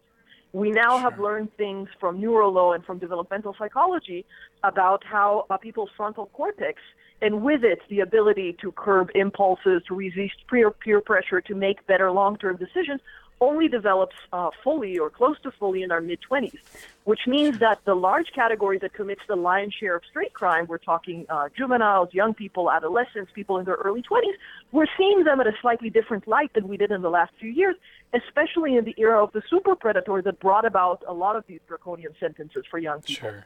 [0.53, 4.25] We now have learned things from neurolaw and from developmental psychology
[4.63, 6.81] about how uh, people's frontal cortex,
[7.21, 11.85] and with it, the ability to curb impulses, to resist peer, peer pressure, to make
[11.87, 12.99] better long-term decisions,
[13.41, 16.55] only develops uh, fully or close to fully in our mid 20s,
[17.03, 20.77] which means that the large category that commits the lion's share of straight crime, we're
[20.77, 24.35] talking uh, juveniles, young people, adolescents, people in their early 20s,
[24.71, 27.49] we're seeing them at a slightly different light than we did in the last few
[27.49, 27.75] years,
[28.13, 31.59] especially in the era of the super predator that brought about a lot of these
[31.67, 33.29] draconian sentences for young people.
[33.29, 33.45] Sure.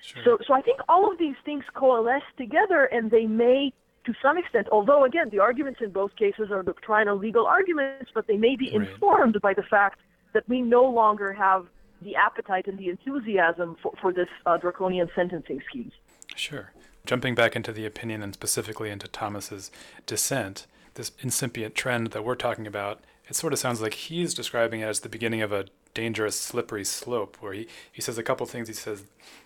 [0.00, 0.22] Sure.
[0.22, 3.72] So, so I think all of these things coalesce together, and they may
[4.04, 8.26] to some extent, although again, the arguments in both cases are doctrinal legal arguments, but
[8.26, 8.88] they may be right.
[8.88, 10.00] informed by the fact
[10.32, 11.66] that we no longer have
[12.02, 15.90] the appetite and the enthusiasm for, for this uh, draconian sentencing scheme.
[16.36, 16.72] Sure.
[17.06, 19.70] Jumping back into the opinion and specifically into Thomas's
[20.06, 24.80] dissent, this incipient trend that we're talking about, it sort of sounds like he's describing
[24.80, 28.44] it as the beginning of a dangerous, slippery slope where he, he says a couple
[28.46, 28.68] things.
[28.68, 29.04] He says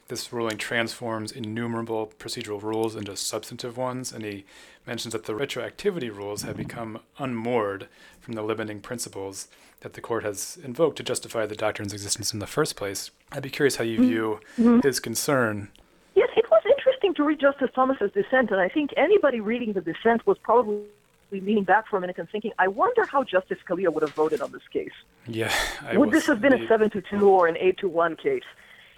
[0.09, 4.45] this ruling transforms innumerable procedural rules into substantive ones, and he
[4.87, 7.89] mentions that the retroactivity rules have become unmoored
[8.21, 9.49] from the limiting principles
[9.81, 13.11] that the court has invoked to justify the doctrine's existence in the first place.
[13.31, 14.81] I'd be curious how you view mm-hmm.
[14.81, 15.69] his concern.
[16.15, 19.81] Yes, it was interesting to read Justice Thomas's dissent, and I think anybody reading the
[19.81, 20.81] dissent was probably
[21.31, 24.41] leaning back for a minute and thinking, I wonder how Justice Scalia would have voted
[24.41, 24.93] on this case.
[25.27, 25.53] Yeah.
[25.83, 28.43] I would this have been a 7 to 2 or an 8 to 1 case?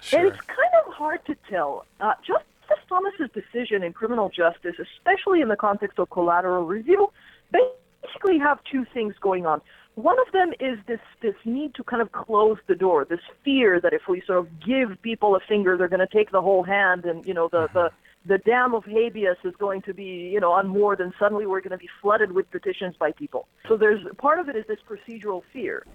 [0.01, 0.19] Sure.
[0.19, 1.87] And it's kind of hard to tell.
[2.01, 2.47] Uh, Justice
[2.89, 7.13] Thomas's decision in criminal justice, especially in the context of collateral review,
[7.53, 9.61] basically have two things going on.
[9.97, 13.81] One of them is this this need to kind of close the door, this fear
[13.81, 16.63] that if we sort of give people a finger, they're going to take the whole
[16.63, 17.79] hand, and you know the mm-hmm.
[17.79, 17.91] the
[18.27, 21.71] the dam of habeas is going to be, you know, unmoored, and suddenly we're going
[21.71, 23.49] to be flooded with petitions by people.
[23.67, 25.87] So there's part of it is this procedural fear.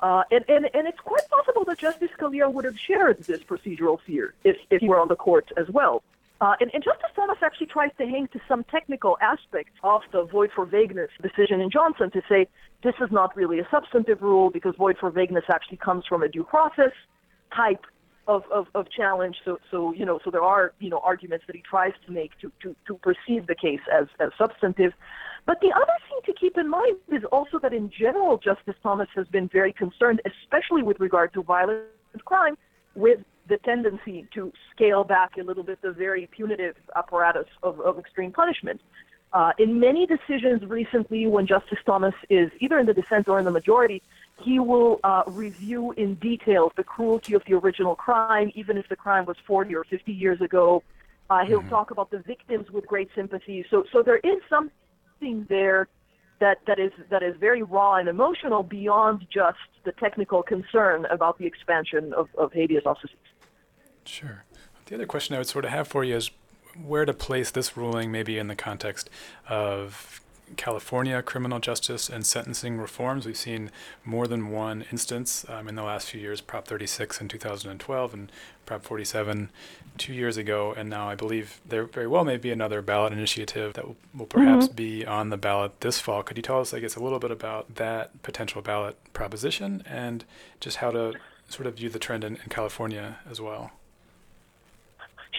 [0.00, 3.98] Uh, and, and, and it's quite possible that Justice Scalia would have shared this procedural
[4.00, 6.02] fear if, if he were on the court as well.
[6.38, 10.24] Uh, and, and, Justice Thomas actually tries to hang to some technical aspects of the
[10.24, 12.46] void for vagueness decision in Johnson to say
[12.82, 16.28] this is not really a substantive rule because void for vagueness actually comes from a
[16.28, 16.92] due process
[17.54, 17.86] type
[18.26, 19.36] of, of, of challenge.
[19.44, 22.32] So, so, you know, so there are, you know, arguments that he tries to make
[22.40, 24.92] to, to, to perceive the case as, as substantive.
[25.46, 29.08] But the other thing to keep in mind is also that in general, Justice Thomas
[29.14, 31.84] has been very concerned, especially with regard to violent
[32.24, 32.58] crime,
[32.94, 37.98] with the tendency to scale back a little bit the very punitive apparatus of, of
[37.98, 38.80] extreme punishment.
[39.32, 43.44] Uh, in many decisions recently, when Justice Thomas is either in the dissent or in
[43.44, 44.02] the majority,
[44.42, 48.96] he will uh, review in detail the cruelty of the original crime, even if the
[48.96, 50.82] crime was 40 or 50 years ago.
[51.28, 51.70] Uh, he'll mm-hmm.
[51.70, 53.64] talk about the victims with great sympathy.
[53.70, 55.88] So, so there is something there
[56.38, 61.38] that, that is that is very raw and emotional beyond just the technical concern about
[61.38, 63.16] the expansion of, of habeas offices.
[64.04, 64.44] Sure.
[64.84, 66.30] The other question I would sort of have for you is
[66.84, 69.08] where to place this ruling, maybe in the context
[69.48, 70.20] of
[70.56, 73.26] California criminal justice and sentencing reforms.
[73.26, 73.70] We've seen
[74.04, 78.32] more than one instance um, in the last few years Prop 36 in 2012 and
[78.64, 79.50] Prop 47
[79.98, 80.72] two years ago.
[80.76, 84.26] And now I believe there very well may be another ballot initiative that will, will
[84.26, 84.76] perhaps mm-hmm.
[84.76, 86.22] be on the ballot this fall.
[86.22, 90.24] Could you tell us, I guess, a little bit about that potential ballot proposition and
[90.60, 91.14] just how to
[91.48, 93.72] sort of view the trend in, in California as well?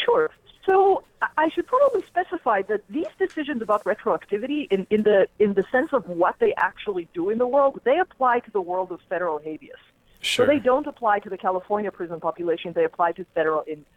[0.05, 0.31] Sure.
[0.67, 1.03] So
[1.37, 5.93] I should probably specify that these decisions about retroactivity, in, in the in the sense
[5.93, 9.39] of what they actually do in the world, they apply to the world of federal
[9.39, 9.77] habeas.
[10.19, 10.45] Sure.
[10.45, 13.89] So they don't apply to the California prison population; they apply to federal inmates.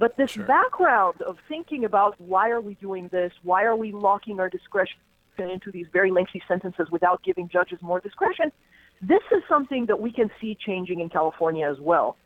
[0.00, 0.44] But this sure.
[0.44, 3.32] background of thinking about why are we doing this?
[3.44, 4.98] Why are we locking our discretion
[5.38, 8.50] into these very lengthy sentences without giving judges more discretion?
[9.00, 12.16] This is something that we can see changing in California as well.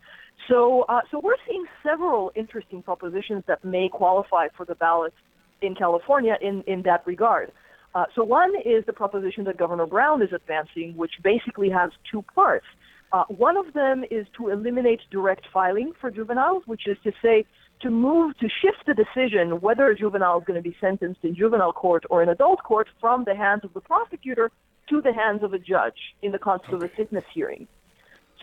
[0.48, 5.14] So, uh, so we're seeing several interesting propositions that may qualify for the ballot
[5.62, 7.52] in California in, in that regard.
[7.94, 12.22] Uh, so one is the proposition that Governor Brown is advancing, which basically has two
[12.34, 12.66] parts.
[13.12, 17.44] Uh, one of them is to eliminate direct filing for juveniles, which is to say
[17.80, 21.34] to move to shift the decision whether a juvenile is going to be sentenced in
[21.34, 24.50] juvenile court or in adult court from the hands of the prosecutor
[24.88, 26.84] to the hands of a judge in the context okay.
[26.84, 27.68] of a fitness hearing.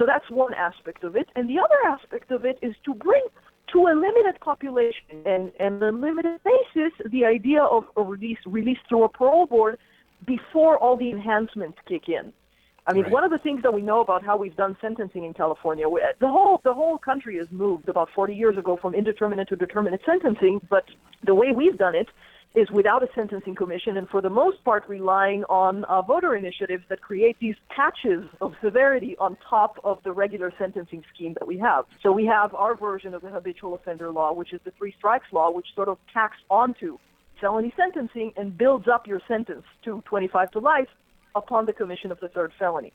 [0.01, 1.29] So that's one aspect of it.
[1.35, 3.21] And the other aspect of it is to bring
[3.71, 8.79] to a limited population and, and a limited basis the idea of a release, release
[8.89, 9.77] through a parole board
[10.25, 12.33] before all the enhancements kick in.
[12.87, 13.11] I mean, right.
[13.11, 16.01] one of the things that we know about how we've done sentencing in California, we,
[16.19, 19.99] the whole the whole country has moved about 40 years ago from indeterminate to determinate
[20.03, 20.85] sentencing, but
[21.23, 22.07] the way we've done it
[22.53, 26.83] is without a sentencing commission and for the most part relying on uh, voter initiatives
[26.89, 31.57] that create these patches of severity on top of the regular sentencing scheme that we
[31.57, 31.85] have.
[32.03, 35.27] So we have our version of the habitual offender law, which is the three strikes
[35.31, 36.97] law, which sort of tacks onto
[37.39, 40.89] felony sentencing and builds up your sentence to 25 to life
[41.35, 42.91] upon the commission of the third felony.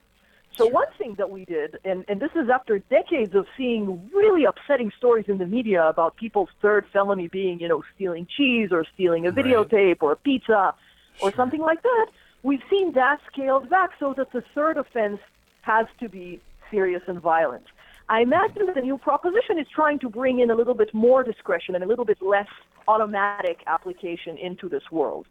[0.54, 4.44] So one thing that we did, and, and this is after decades of seeing really
[4.44, 8.86] upsetting stories in the media about people's third felony being, you know, stealing cheese or
[8.94, 10.02] stealing a videotape right.
[10.02, 10.74] or a pizza
[11.20, 11.36] or sure.
[11.36, 12.06] something like that,
[12.42, 15.20] we've seen that scaled back so that the third offense
[15.60, 16.40] has to be
[16.70, 17.64] serious and violent.
[18.08, 21.24] I imagine that the new proposition is trying to bring in a little bit more
[21.24, 22.48] discretion and a little bit less
[22.88, 25.26] automatic application into this world.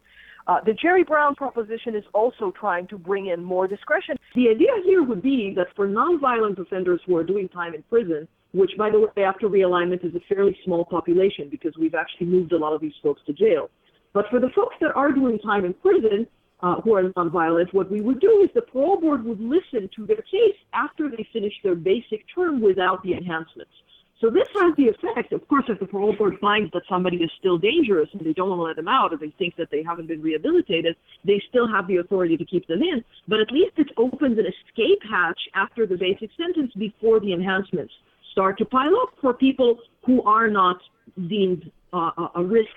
[0.48, 4.16] Uh, the Jerry Brown proposition is also trying to bring in more discretion.
[4.36, 8.28] The idea here would be that for nonviolent offenders who are doing time in prison,
[8.54, 12.52] which, by the way, after realignment is a fairly small population because we've actually moved
[12.52, 13.72] a lot of these folks to jail.
[14.14, 16.28] But for the folks that are doing time in prison,
[16.62, 20.06] uh, who are nonviolent, what we would do is the parole board would listen to
[20.06, 23.72] their case after they finish their basic term without the enhancements.
[24.22, 27.30] So this has the effect, of course, if the parole board finds that somebody is
[27.38, 29.84] still dangerous and they don't want to let them out or they think that they
[29.84, 30.96] haven't been rehabilitated,
[31.26, 33.04] they still have the authority to keep them in.
[33.28, 37.94] But at least it opens an escape hatch after the basic sentence before the enhancements
[38.32, 40.78] start to pile up for people who are not
[41.28, 42.70] deemed uh, a risk.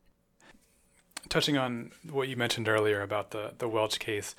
[1.29, 4.35] Touching on what you mentioned earlier about the, the Welch case,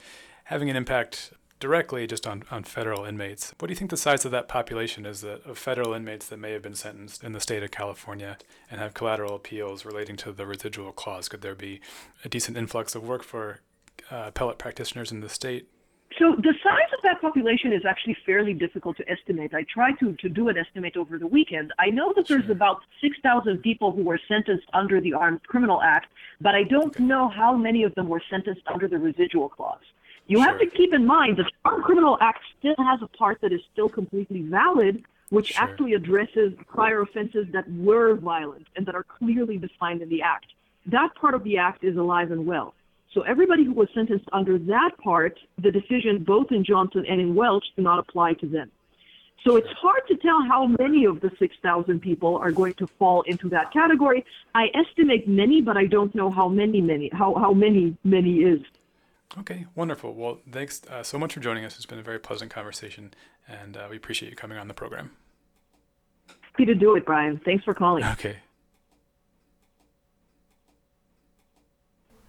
[0.45, 3.53] having an impact directly just on, on federal inmates.
[3.59, 6.37] What do you think the size of that population is that, of federal inmates that
[6.37, 8.37] may have been sentenced in the state of California
[8.71, 11.27] and have collateral appeals relating to the residual clause?
[11.27, 11.81] Could there be
[12.23, 13.59] a decent influx of work for
[14.09, 15.67] uh, appellate practitioners in the state?
[16.17, 19.53] So the size of that population is actually fairly difficult to estimate.
[19.53, 21.71] I tried to, to do an estimate over the weekend.
[21.77, 26.07] I know that there's about 6,000 people who were sentenced under the Armed Criminal Act,
[26.41, 29.83] but I don't know how many of them were sentenced under the residual clause.
[30.29, 30.45] You sure.
[30.47, 33.51] have to keep in mind that the Armed Criminal Act still has a part that
[33.51, 35.63] is still completely valid, which sure.
[35.63, 40.45] actually addresses prior offenses that were violent and that are clearly defined in the Act.
[40.85, 42.75] That part of the Act is alive and well.
[43.11, 47.33] So everybody who was sentenced under that part, the decision both in Johnson and in
[47.33, 48.69] Welch do not apply to them.
[49.43, 53.23] So it's hard to tell how many of the 6,000 people are going to fall
[53.23, 54.23] into that category.
[54.53, 58.61] I estimate many, but I don't know how many, many, how, how many, many is.
[59.37, 60.13] Okay, wonderful.
[60.15, 61.75] Well, thanks uh, so much for joining us.
[61.75, 63.13] It's been a very pleasant conversation,
[63.47, 65.11] and uh, we appreciate you coming on the program.
[66.41, 67.39] Happy to do it, Brian.
[67.45, 68.03] Thanks for calling.
[68.03, 68.37] Okay.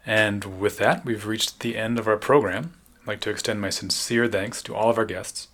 [0.05, 2.74] And with that, we've reached the end of our program.
[3.03, 5.48] I'd like to extend my sincere thanks to all of our guests,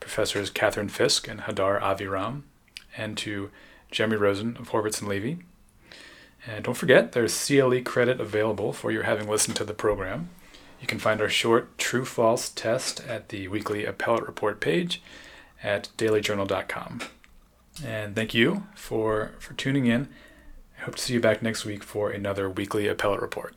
[0.00, 2.42] Professors Catherine Fisk and Hadar Aviram,
[2.96, 3.50] and to
[3.90, 5.38] Jeremy Rosen of Horvitz and Levy.
[6.46, 10.30] And don't forget, there's CLE credit available for your having listened to the program.
[10.80, 15.02] You can find our short true false test at the weekly appellate report page
[15.62, 17.00] at dailyjournal.com.
[17.84, 20.08] And thank you for, for tuning in.
[20.78, 23.54] I hope to see you back next week for another weekly appellate report.